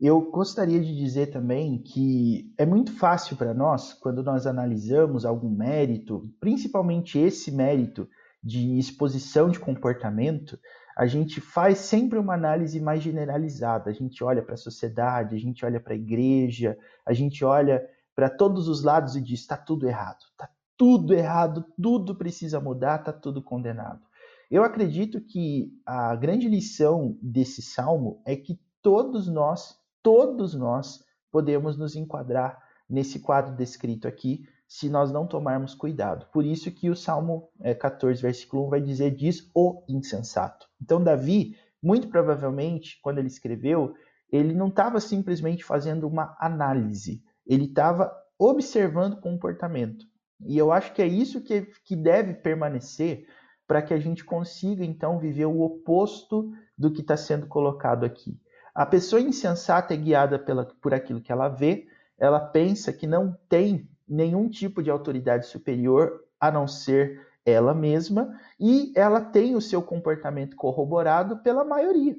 Eu 0.00 0.20
gostaria 0.30 0.80
de 0.80 0.94
dizer 0.94 1.28
também 1.28 1.82
que 1.82 2.52
é 2.58 2.66
muito 2.66 2.92
fácil 2.92 3.36
para 3.36 3.54
nós, 3.54 3.92
quando 3.94 4.22
nós 4.22 4.46
analisamos 4.46 5.24
algum 5.24 5.48
mérito, 5.48 6.28
principalmente 6.40 7.18
esse 7.18 7.50
mérito 7.50 8.08
de 8.42 8.78
exposição 8.78 9.48
de 9.48 9.58
comportamento, 9.58 10.58
a 10.96 11.06
gente 11.06 11.40
faz 11.40 11.78
sempre 11.78 12.18
uma 12.18 12.34
análise 12.34 12.80
mais 12.80 13.02
generalizada. 13.02 13.90
A 13.90 13.92
gente 13.92 14.22
olha 14.22 14.42
para 14.42 14.54
a 14.54 14.58
sociedade, 14.58 15.34
a 15.34 15.38
gente 15.38 15.64
olha 15.64 15.80
para 15.80 15.92
a 15.92 15.96
igreja, 15.96 16.76
a 17.04 17.12
gente 17.12 17.44
olha 17.44 17.84
para 18.14 18.30
todos 18.30 18.68
os 18.68 18.82
lados 18.82 19.16
e 19.16 19.20
diz: 19.20 19.40
está 19.40 19.56
tudo 19.56 19.88
errado, 19.88 20.22
está 20.30 20.48
tudo 20.76 21.14
errado, 21.14 21.64
tudo 21.80 22.14
precisa 22.14 22.60
mudar, 22.60 23.00
está 23.00 23.12
tudo 23.12 23.42
condenado. 23.42 24.00
Eu 24.50 24.62
acredito 24.62 25.20
que 25.20 25.72
a 25.84 26.14
grande 26.14 26.48
lição 26.48 27.18
desse 27.20 27.62
salmo 27.62 28.22
é 28.24 28.36
que 28.36 28.60
todos 28.80 29.26
nós, 29.26 29.76
todos 30.02 30.54
nós, 30.54 31.02
podemos 31.30 31.76
nos 31.76 31.96
enquadrar 31.96 32.62
nesse 32.88 33.18
quadro 33.18 33.56
descrito 33.56 34.06
aqui, 34.06 34.46
se 34.66 34.88
nós 34.88 35.12
não 35.12 35.26
tomarmos 35.26 35.74
cuidado. 35.74 36.26
Por 36.32 36.44
isso 36.44 36.70
que 36.70 36.90
o 36.90 36.96
Salmo 36.96 37.48
14, 37.78 38.18
é, 38.18 38.22
versículo 38.22 38.66
1 38.66 38.70
vai 38.70 38.80
dizer 38.80 39.10
diz 39.10 39.50
o 39.54 39.84
insensato. 39.88 40.66
Então 40.80 41.02
Davi, 41.02 41.56
muito 41.82 42.08
provavelmente, 42.08 42.98
quando 43.02 43.18
ele 43.18 43.28
escreveu, 43.28 43.94
ele 44.30 44.54
não 44.54 44.68
estava 44.68 44.98
simplesmente 45.00 45.64
fazendo 45.64 46.08
uma 46.08 46.36
análise, 46.40 47.22
ele 47.46 47.66
estava 47.66 48.12
observando 48.38 49.14
o 49.14 49.20
comportamento. 49.20 50.06
E 50.40 50.58
eu 50.58 50.72
acho 50.72 50.92
que 50.92 51.02
é 51.02 51.06
isso 51.06 51.40
que, 51.40 51.62
que 51.84 51.94
deve 51.94 52.34
permanecer 52.34 53.26
para 53.66 53.80
que 53.80 53.94
a 53.94 53.98
gente 53.98 54.24
consiga 54.24 54.84
então 54.84 55.18
viver 55.18 55.46
o 55.46 55.60
oposto 55.60 56.52
do 56.76 56.92
que 56.92 57.00
está 57.00 57.16
sendo 57.16 57.46
colocado 57.46 58.04
aqui. 58.04 58.38
A 58.74 58.84
pessoa 58.84 59.22
insensata 59.22 59.94
é 59.94 59.96
guiada 59.96 60.38
pela, 60.38 60.66
por 60.66 60.92
aquilo 60.92 61.20
que 61.20 61.30
ela 61.30 61.48
vê, 61.48 61.86
ela 62.18 62.40
pensa 62.40 62.92
que 62.92 63.06
não 63.06 63.36
tem 63.48 63.88
nenhum 64.06 64.48
tipo 64.48 64.82
de 64.82 64.90
autoridade 64.90 65.46
superior 65.46 66.24
a 66.38 66.50
não 66.50 66.66
ser 66.66 67.26
ela 67.44 67.74
mesma 67.74 68.38
e 68.58 68.92
ela 68.96 69.20
tem 69.20 69.54
o 69.54 69.60
seu 69.60 69.82
comportamento 69.82 70.56
corroborado 70.56 71.38
pela 71.38 71.64
maioria. 71.64 72.16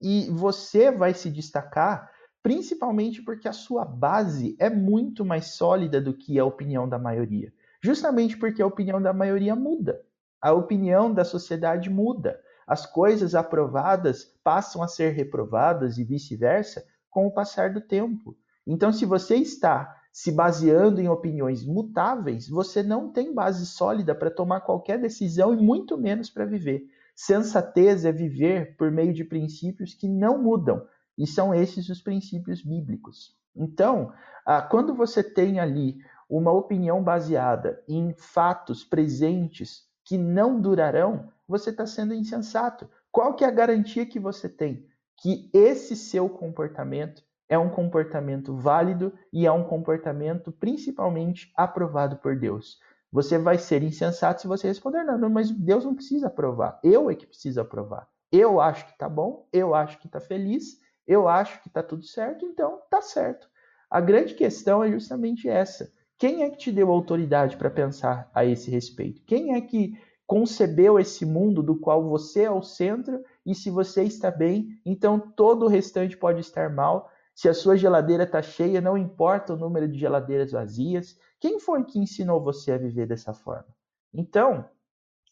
E 0.00 0.28
você 0.30 0.90
vai 0.90 1.14
se 1.14 1.30
destacar 1.30 2.10
principalmente 2.42 3.22
porque 3.22 3.46
a 3.46 3.52
sua 3.52 3.84
base 3.84 4.56
é 4.58 4.68
muito 4.68 5.24
mais 5.24 5.54
sólida 5.54 6.00
do 6.00 6.12
que 6.12 6.38
a 6.38 6.44
opinião 6.44 6.88
da 6.88 6.98
maioria. 6.98 7.52
Justamente 7.80 8.36
porque 8.36 8.60
a 8.60 8.66
opinião 8.66 9.00
da 9.00 9.12
maioria 9.12 9.54
muda. 9.54 10.00
A 10.40 10.52
opinião 10.52 11.12
da 11.12 11.24
sociedade 11.24 11.88
muda. 11.88 12.40
As 12.66 12.84
coisas 12.84 13.34
aprovadas 13.34 14.24
passam 14.42 14.82
a 14.82 14.88
ser 14.88 15.12
reprovadas 15.12 15.98
e 15.98 16.04
vice-versa 16.04 16.84
com 17.08 17.26
o 17.26 17.30
passar 17.30 17.72
do 17.72 17.80
tempo. 17.80 18.36
Então, 18.66 18.92
se 18.92 19.04
você 19.04 19.36
está 19.36 20.01
se 20.12 20.30
baseando 20.30 21.00
em 21.00 21.08
opiniões 21.08 21.64
mutáveis, 21.64 22.46
você 22.46 22.82
não 22.82 23.10
tem 23.10 23.32
base 23.32 23.64
sólida 23.64 24.14
para 24.14 24.30
tomar 24.30 24.60
qualquer 24.60 25.00
decisão 25.00 25.54
e 25.54 25.56
muito 25.56 25.96
menos 25.96 26.28
para 26.28 26.44
viver. 26.44 26.86
Sensatez 27.14 28.04
é 28.04 28.12
viver 28.12 28.76
por 28.76 28.90
meio 28.90 29.14
de 29.14 29.24
princípios 29.24 29.94
que 29.94 30.06
não 30.06 30.42
mudam, 30.42 30.86
e 31.16 31.26
são 31.26 31.54
esses 31.54 31.88
os 31.88 32.00
princípios 32.00 32.62
bíblicos. 32.62 33.34
Então, 33.56 34.12
ah, 34.44 34.60
quando 34.60 34.94
você 34.94 35.22
tem 35.22 35.58
ali 35.58 35.96
uma 36.28 36.52
opinião 36.52 37.02
baseada 37.02 37.82
em 37.88 38.14
fatos 38.16 38.84
presentes 38.84 39.86
que 40.04 40.18
não 40.18 40.60
durarão, 40.60 41.30
você 41.46 41.70
está 41.70 41.86
sendo 41.86 42.14
insensato. 42.14 42.88
Qual 43.10 43.34
que 43.34 43.44
é 43.44 43.48
a 43.48 43.52
garantia 43.52 44.06
que 44.06 44.18
você 44.18 44.48
tem 44.48 44.86
que 45.22 45.48
esse 45.52 45.94
seu 45.94 46.28
comportamento 46.28 47.22
é 47.52 47.58
um 47.58 47.68
comportamento 47.68 48.56
válido 48.56 49.12
e 49.30 49.44
é 49.44 49.52
um 49.52 49.62
comportamento 49.62 50.50
principalmente 50.50 51.52
aprovado 51.54 52.16
por 52.16 52.34
Deus. 52.34 52.78
Você 53.12 53.36
vai 53.36 53.58
ser 53.58 53.82
insensato 53.82 54.40
se 54.40 54.48
você 54.48 54.68
responder 54.68 55.04
não, 55.04 55.28
mas 55.28 55.50
Deus 55.50 55.84
não 55.84 55.94
precisa 55.94 56.28
aprovar. 56.28 56.80
Eu 56.82 57.10
é 57.10 57.14
que 57.14 57.26
preciso 57.26 57.60
aprovar. 57.60 58.08
Eu 58.32 58.58
acho 58.58 58.86
que 58.86 58.96
tá 58.96 59.06
bom, 59.06 59.46
eu 59.52 59.74
acho 59.74 59.98
que 59.98 60.08
tá 60.08 60.18
feliz, 60.18 60.78
eu 61.06 61.28
acho 61.28 61.62
que 61.62 61.68
tá 61.68 61.82
tudo 61.82 62.06
certo, 62.06 62.46
então 62.46 62.80
tá 62.88 63.02
certo. 63.02 63.46
A 63.90 64.00
grande 64.00 64.32
questão 64.32 64.82
é 64.82 64.90
justamente 64.90 65.46
essa. 65.46 65.92
Quem 66.16 66.44
é 66.44 66.48
que 66.48 66.56
te 66.56 66.72
deu 66.72 66.90
autoridade 66.90 67.58
para 67.58 67.68
pensar 67.68 68.30
a 68.34 68.46
esse 68.46 68.70
respeito? 68.70 69.20
Quem 69.26 69.54
é 69.54 69.60
que 69.60 69.92
concebeu 70.26 70.98
esse 70.98 71.26
mundo 71.26 71.62
do 71.62 71.78
qual 71.78 72.08
você 72.08 72.44
é 72.44 72.50
o 72.50 72.62
centro 72.62 73.22
e 73.44 73.54
se 73.54 73.68
você 73.68 74.04
está 74.04 74.30
bem, 74.30 74.80
então 74.86 75.20
todo 75.20 75.66
o 75.66 75.68
restante 75.68 76.16
pode 76.16 76.40
estar 76.40 76.70
mal 76.70 77.11
se 77.34 77.48
a 77.48 77.54
sua 77.54 77.76
geladeira 77.76 78.24
está 78.24 78.42
cheia, 78.42 78.80
não 78.80 78.96
importa 78.96 79.54
o 79.54 79.56
número 79.56 79.88
de 79.88 79.98
geladeiras 79.98 80.52
vazias. 80.52 81.18
Quem 81.40 81.58
foi 81.58 81.84
que 81.84 81.98
ensinou 81.98 82.42
você 82.42 82.72
a 82.72 82.78
viver 82.78 83.06
dessa 83.06 83.32
forma? 83.32 83.68
Então, 84.12 84.68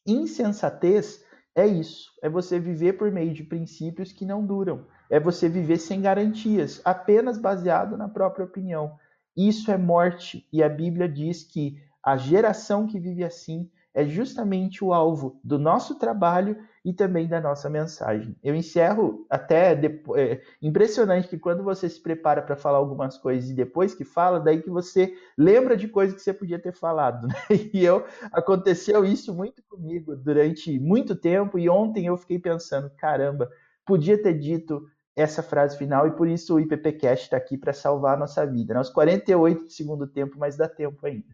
insensatez 0.07 1.25
é 1.55 1.67
isso. 1.67 2.11
É 2.23 2.29
você 2.29 2.59
viver 2.59 2.95
por 2.95 3.11
meio 3.11 3.35
de 3.35 3.45
princípios 3.45 4.13
que 4.13 4.25
não 4.25 4.45
duram. 4.45 4.87
É 5.11 5.21
você 5.21 5.49
viver 5.49 5.79
sem 5.79 6.01
garantias, 6.01 6.81
apenas 6.85 7.39
baseado 7.39 7.97
na 7.97 8.09
própria 8.09 8.45
opinião. 8.45 8.97
Isso 9.37 9.71
é 9.71 9.77
morte. 9.77 10.47
E 10.53 10.63
a 10.63 10.69
Bíblia 10.69 11.09
diz 11.09 11.43
que 11.43 11.77
a 12.03 12.17
geração 12.17 12.87
que 12.87 12.99
vive 12.99 13.25
assim 13.25 13.71
é 13.93 14.07
justamente 14.07 14.85
o 14.85 14.93
alvo 14.93 15.39
do 15.45 15.59
nosso 15.59 15.97
trabalho 15.97 16.57
e 16.85 16.93
também 16.93 17.29
da 17.29 17.41
nossa 17.41 17.69
mensagem. 17.69 18.35
Eu 18.43 18.55
encerro 18.55 19.27
até 19.29 19.75
depois, 19.75 20.21
é 20.21 20.41
impressionante 20.63 21.29
que 21.29 21.39
quando 21.39 21.63
você 21.63 21.89
se 21.89 22.01
prepara 22.01 22.41
para 22.41 22.57
falar 22.57 22.79
algumas 22.79 23.19
coisas 23.19 23.51
e 23.51 23.55
depois 23.55 23.95
que 23.95 24.05
fala, 24.05 24.41
daí 24.41 24.63
que 24.63 24.71
você 24.71 25.15
lembra 25.37 25.77
de 25.77 25.89
coisas 25.89 26.17
que 26.17 26.23
você 26.23 26.33
podia 26.33 26.59
ter 26.59 26.73
falado. 26.73 27.29
Né? 27.51 27.71
E 27.73 27.85
eu 27.85 28.05
aconteceu 28.33 29.05
isso 29.05 29.35
muito 29.35 29.63
comigo 29.69 30.17
durante 30.17 30.79
muito 30.79 31.15
tempo 31.15 31.59
e 31.59 31.69
ontem 31.69 32.07
eu 32.07 32.17
fiquei 32.17 32.39
pensando, 32.39 32.91
caramba, 32.97 33.49
podia 33.85 34.21
ter 34.21 34.35
dito 34.39 34.83
essa 35.15 35.43
frase 35.43 35.77
final 35.77 36.07
e 36.07 36.13
por 36.13 36.29
isso 36.29 36.55
o 36.55 36.61
IPPcast 36.61 37.25
está 37.25 37.37
aqui 37.37 37.59
para 37.59 37.73
salvar 37.73 38.15
a 38.15 38.21
nossa 38.21 38.47
vida. 38.47 38.75
Nós 38.75 38.89
né? 38.89 38.95
48 38.95 39.65
do 39.65 39.71
segundo 39.71 40.07
tempo, 40.07 40.37
mas 40.39 40.57
dá 40.57 40.69
tempo 40.69 41.05
ainda. 41.07 41.27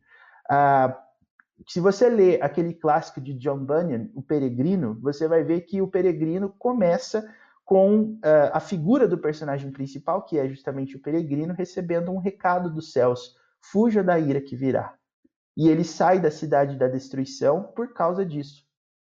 Ah, 0.51 1.06
se 1.67 1.81
você 1.81 2.09
ler 2.09 2.43
aquele 2.43 2.75
clássico 2.75 3.21
de 3.21 3.35
John 3.35 3.59
Bunyan, 3.65 4.09
O 4.15 4.23
Peregrino, 4.23 4.99
você 5.01 5.27
vai 5.27 5.43
ver 5.43 5.63
que 5.63 5.81
o 5.81 5.89
Peregrino 5.89 6.55
começa 6.59 7.27
com 7.67 8.13
uh, 8.13 8.21
a 8.53 8.61
figura 8.61 9.09
do 9.09 9.19
personagem 9.19 9.73
principal, 9.73 10.23
que 10.23 10.39
é 10.39 10.49
justamente 10.49 10.97
o 10.97 11.01
peregrino, 11.01 11.53
recebendo 11.53 12.13
um 12.13 12.19
recado 12.19 12.73
dos 12.73 12.93
céus: 12.93 13.37
fuja 13.61 14.05
da 14.05 14.19
ira 14.19 14.41
que 14.41 14.55
virá. 14.55 14.95
E 15.57 15.69
ele 15.69 15.83
sai 15.83 16.21
da 16.21 16.31
cidade 16.31 16.77
da 16.77 16.87
destruição 16.87 17.65
por 17.75 17.93
causa 17.93 18.25
disso, 18.25 18.65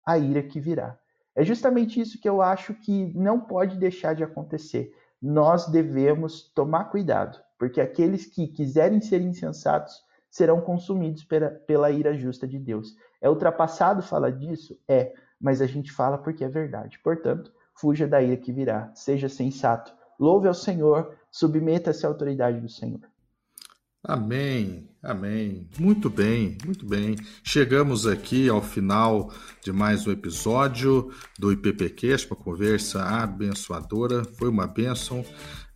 a 0.06 0.18
ira 0.18 0.42
que 0.42 0.60
virá. 0.60 0.98
É 1.36 1.44
justamente 1.44 2.00
isso 2.00 2.20
que 2.20 2.30
eu 2.30 2.42
acho 2.42 2.74
que 2.76 3.12
não 3.14 3.42
pode 3.42 3.78
deixar 3.78 4.14
de 4.16 4.24
acontecer. 4.24 4.96
Nós 5.22 5.68
devemos 5.68 6.50
tomar 6.54 6.86
cuidado, 6.86 7.38
porque 7.60 7.82
aqueles 7.82 8.26
que 8.26 8.48
quiserem 8.48 9.02
ser 9.02 9.22
insensatos 9.22 10.02
serão 10.36 10.60
consumidos 10.60 11.24
pela, 11.24 11.50
pela 11.50 11.90
ira 11.90 12.14
justa 12.14 12.46
de 12.46 12.60
Deus. 12.60 12.94
É 13.22 13.30
ultrapassado 13.30 14.02
falar 14.02 14.32
disso? 14.32 14.78
É, 14.86 15.14
mas 15.40 15.62
a 15.62 15.66
gente 15.66 15.94
fala 15.94 16.18
porque 16.18 16.44
é 16.44 16.50
verdade. 16.50 17.00
Portanto, 17.02 17.54
fuja 17.74 18.06
da 18.06 18.22
ira 18.22 18.36
que 18.36 18.52
virá, 18.52 18.92
seja 18.94 19.30
sensato, 19.30 19.96
louve 20.20 20.50
ao 20.50 20.54
Senhor, 20.54 21.16
submeta-se 21.32 22.06
à 22.06 22.10
autoridade 22.10 22.60
do 22.60 22.68
Senhor. 22.68 23.00
Amém, 24.08 24.88
amém. 25.02 25.68
Muito 25.80 26.12
bem, 26.12 26.60
muito 26.64 26.86
bem. 26.86 27.16
Chegamos 27.44 28.06
aqui 28.06 28.48
ao 28.48 28.62
final 28.62 29.34
de 29.64 29.72
mais 29.72 30.06
um 30.06 30.12
episódio 30.12 31.12
do 31.40 31.52
IPPQ, 31.52 32.16
uma 32.30 32.36
conversa 32.36 33.02
abençoadora. 33.02 34.24
Foi 34.24 34.48
uma 34.48 34.68
bênção. 34.68 35.26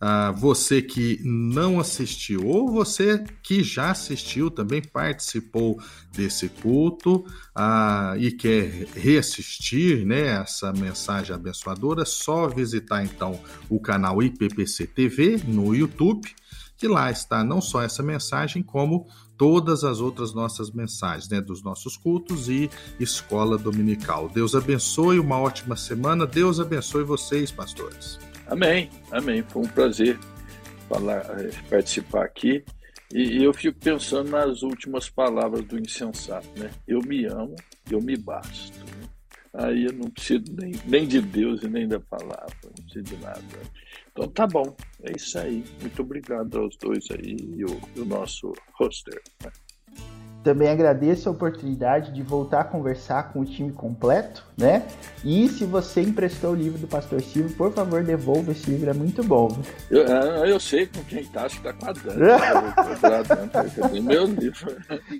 Ah, 0.00 0.30
você 0.30 0.80
que 0.80 1.20
não 1.24 1.80
assistiu, 1.80 2.46
ou 2.46 2.70
você 2.70 3.24
que 3.42 3.64
já 3.64 3.90
assistiu, 3.90 4.48
também 4.48 4.80
participou 4.80 5.82
desse 6.12 6.48
culto 6.48 7.24
ah, 7.52 8.14
e 8.16 8.30
quer 8.30 8.86
reassistir 8.94 10.06
né, 10.06 10.40
essa 10.40 10.72
mensagem 10.72 11.34
abençoadora, 11.34 12.04
só 12.04 12.46
visitar 12.46 13.04
então 13.04 13.40
o 13.68 13.80
canal 13.80 14.22
IPPC 14.22 14.86
TV 14.86 15.40
no 15.48 15.74
YouTube 15.74 16.32
que 16.80 16.88
lá 16.88 17.10
está 17.10 17.44
não 17.44 17.60
só 17.60 17.82
essa 17.82 18.02
mensagem, 18.02 18.62
como 18.62 19.06
todas 19.36 19.84
as 19.84 20.00
outras 20.00 20.32
nossas 20.32 20.70
mensagens, 20.70 21.28
né, 21.28 21.38
dos 21.38 21.62
nossos 21.62 21.94
cultos 21.94 22.48
e 22.48 22.70
escola 22.98 23.58
dominical. 23.58 24.30
Deus 24.30 24.54
abençoe, 24.54 25.18
uma 25.18 25.38
ótima 25.38 25.76
semana. 25.76 26.26
Deus 26.26 26.58
abençoe 26.58 27.04
vocês, 27.04 27.52
pastores. 27.52 28.18
Amém, 28.46 28.88
amém. 29.12 29.44
Foi 29.46 29.62
um 29.62 29.68
prazer 29.68 30.18
falar, 30.88 31.20
eh, 31.38 31.50
participar 31.68 32.24
aqui. 32.24 32.64
E 33.12 33.44
eu 33.44 33.52
fico 33.52 33.78
pensando 33.78 34.30
nas 34.30 34.62
últimas 34.62 35.10
palavras 35.10 35.62
do 35.66 35.78
insensato, 35.78 36.48
né? 36.56 36.70
Eu 36.88 37.00
me 37.00 37.26
amo, 37.26 37.56
eu 37.90 38.00
me 38.00 38.16
basto. 38.16 38.78
Aí 39.52 39.84
eu 39.84 39.92
não 39.92 40.08
preciso 40.08 40.44
nem, 40.50 40.72
nem 40.86 41.06
de 41.06 41.20
Deus 41.20 41.62
e 41.62 41.68
nem 41.68 41.86
da 41.86 42.00
palavra, 42.00 42.56
não 42.64 42.84
preciso 42.84 43.02
de 43.02 43.16
nada. 43.18 43.42
Então 44.20 44.28
tá 44.28 44.46
bom, 44.46 44.76
é 45.02 45.16
isso 45.16 45.38
aí. 45.38 45.64
Muito 45.80 46.02
obrigado 46.02 46.58
aos 46.58 46.76
dois 46.76 47.06
aí 47.10 47.36
e 47.56 47.64
o, 47.64 47.80
o 47.96 48.04
nosso 48.04 48.52
roster. 48.74 49.18
Né? 49.42 49.50
Também 50.44 50.68
agradeço 50.68 51.28
a 51.28 51.32
oportunidade 51.32 52.12
de 52.12 52.22
voltar 52.22 52.60
a 52.60 52.64
conversar 52.64 53.32
com 53.32 53.40
o 53.40 53.44
time 53.44 53.72
completo, 53.72 54.46
né? 54.58 54.86
E 55.24 55.48
se 55.48 55.64
você 55.64 56.00
emprestou 56.00 56.52
o 56.52 56.54
livro 56.54 56.78
do 56.78 56.86
Pastor 56.86 57.20
Silvio, 57.20 57.54
por 57.56 57.72
favor, 57.72 58.02
devolva 58.02 58.52
esse 58.52 58.70
livro, 58.70 58.88
é 58.88 58.94
muito 58.94 59.22
bom. 59.22 59.48
Eu, 59.90 60.06
é, 60.06 60.50
eu 60.50 60.58
sei 60.58 60.86
com 60.86 61.04
quem 61.04 61.24
tá, 61.24 61.44
acho 61.44 61.56
que 61.56 61.62
tá 61.62 61.74
com 61.74 61.86
a 61.86 61.92
Dani. 61.92 62.20
Meu 64.02 64.24
livro? 64.24 64.76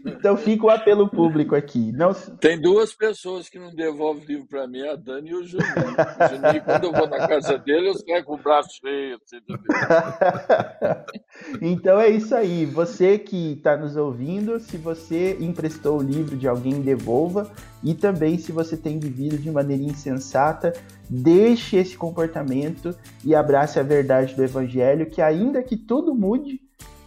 Então 0.07 0.37
fica 0.37 0.67
o 0.67 0.71
apelo 0.71 1.09
público 1.09 1.55
aqui. 1.55 1.93
Não... 1.93 2.15
Tem 2.15 2.59
duas 2.59 2.95
pessoas 2.95 3.49
que 3.49 3.59
não 3.59 3.75
devolvem 3.75 4.25
livro 4.25 4.47
para 4.47 4.67
mim, 4.67 4.87
a 4.87 4.97
Dani 4.97 5.31
e 5.31 5.35
o 5.35 5.45
Juninho. 5.45 5.69
O 5.69 6.29
Juninho, 6.29 6.65
quando 6.65 6.85
eu 6.85 6.93
vou 6.93 7.09
na 7.09 7.29
casa 7.29 7.59
dele, 7.59 7.89
eu 7.89 7.95
saio 7.95 8.25
com 8.25 8.35
o 8.35 8.39
braço 8.39 8.71
cheio. 8.81 9.21
então 11.61 12.01
é 12.01 12.09
isso 12.09 12.35
aí. 12.35 12.65
Você 12.67 13.19
que 13.19 13.53
está 13.53 13.77
nos 13.77 13.97
ouvindo, 13.97 14.59
se 14.61 14.77
você 14.77 15.37
emprestou 15.41 15.99
o 15.99 16.03
livro 16.03 16.37
de 16.37 16.49
alguém, 16.49 16.81
devolva. 16.81 17.51
E 17.83 17.95
também, 17.95 18.39
se 18.39 18.53
você 18.53 18.77
tem 18.77 18.99
vivido 18.99 19.39
de 19.39 19.51
maneira 19.51 19.83
insensata, 19.91 20.73
deixe 21.09 21.77
esse 21.77 21.97
comportamento 21.97 22.95
e 23.25 23.35
abrace 23.35 23.79
a 23.79 23.83
verdade 23.83 24.35
do 24.35 24.45
Evangelho, 24.45 25.07
que 25.07 25.21
ainda 25.21 25.63
que 25.63 25.77
tudo 25.77 26.15
mude, 26.15 26.61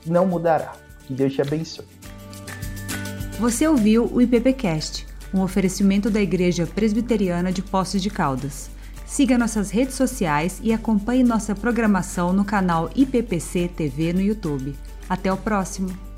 não 0.05 0.25
mudará. 0.25 0.73
Que 1.07 1.13
Deus 1.13 1.33
te 1.33 1.41
abençoe. 1.41 1.85
Você 3.39 3.67
ouviu 3.67 4.09
o 4.13 4.21
IPPcast, 4.21 5.07
um 5.33 5.41
oferecimento 5.41 6.09
da 6.09 6.21
Igreja 6.21 6.67
Presbiteriana 6.67 7.51
de 7.51 7.61
Poços 7.61 8.01
de 8.01 8.09
Caldas. 8.09 8.69
Siga 9.05 9.37
nossas 9.37 9.69
redes 9.69 9.95
sociais 9.95 10.59
e 10.63 10.73
acompanhe 10.73 11.23
nossa 11.23 11.53
programação 11.53 12.31
no 12.33 12.45
canal 12.45 12.89
IPPC 12.95 13.69
TV 13.75 14.13
no 14.13 14.21
YouTube. 14.21 14.75
Até 15.09 15.31
o 15.31 15.37
próximo! 15.37 16.12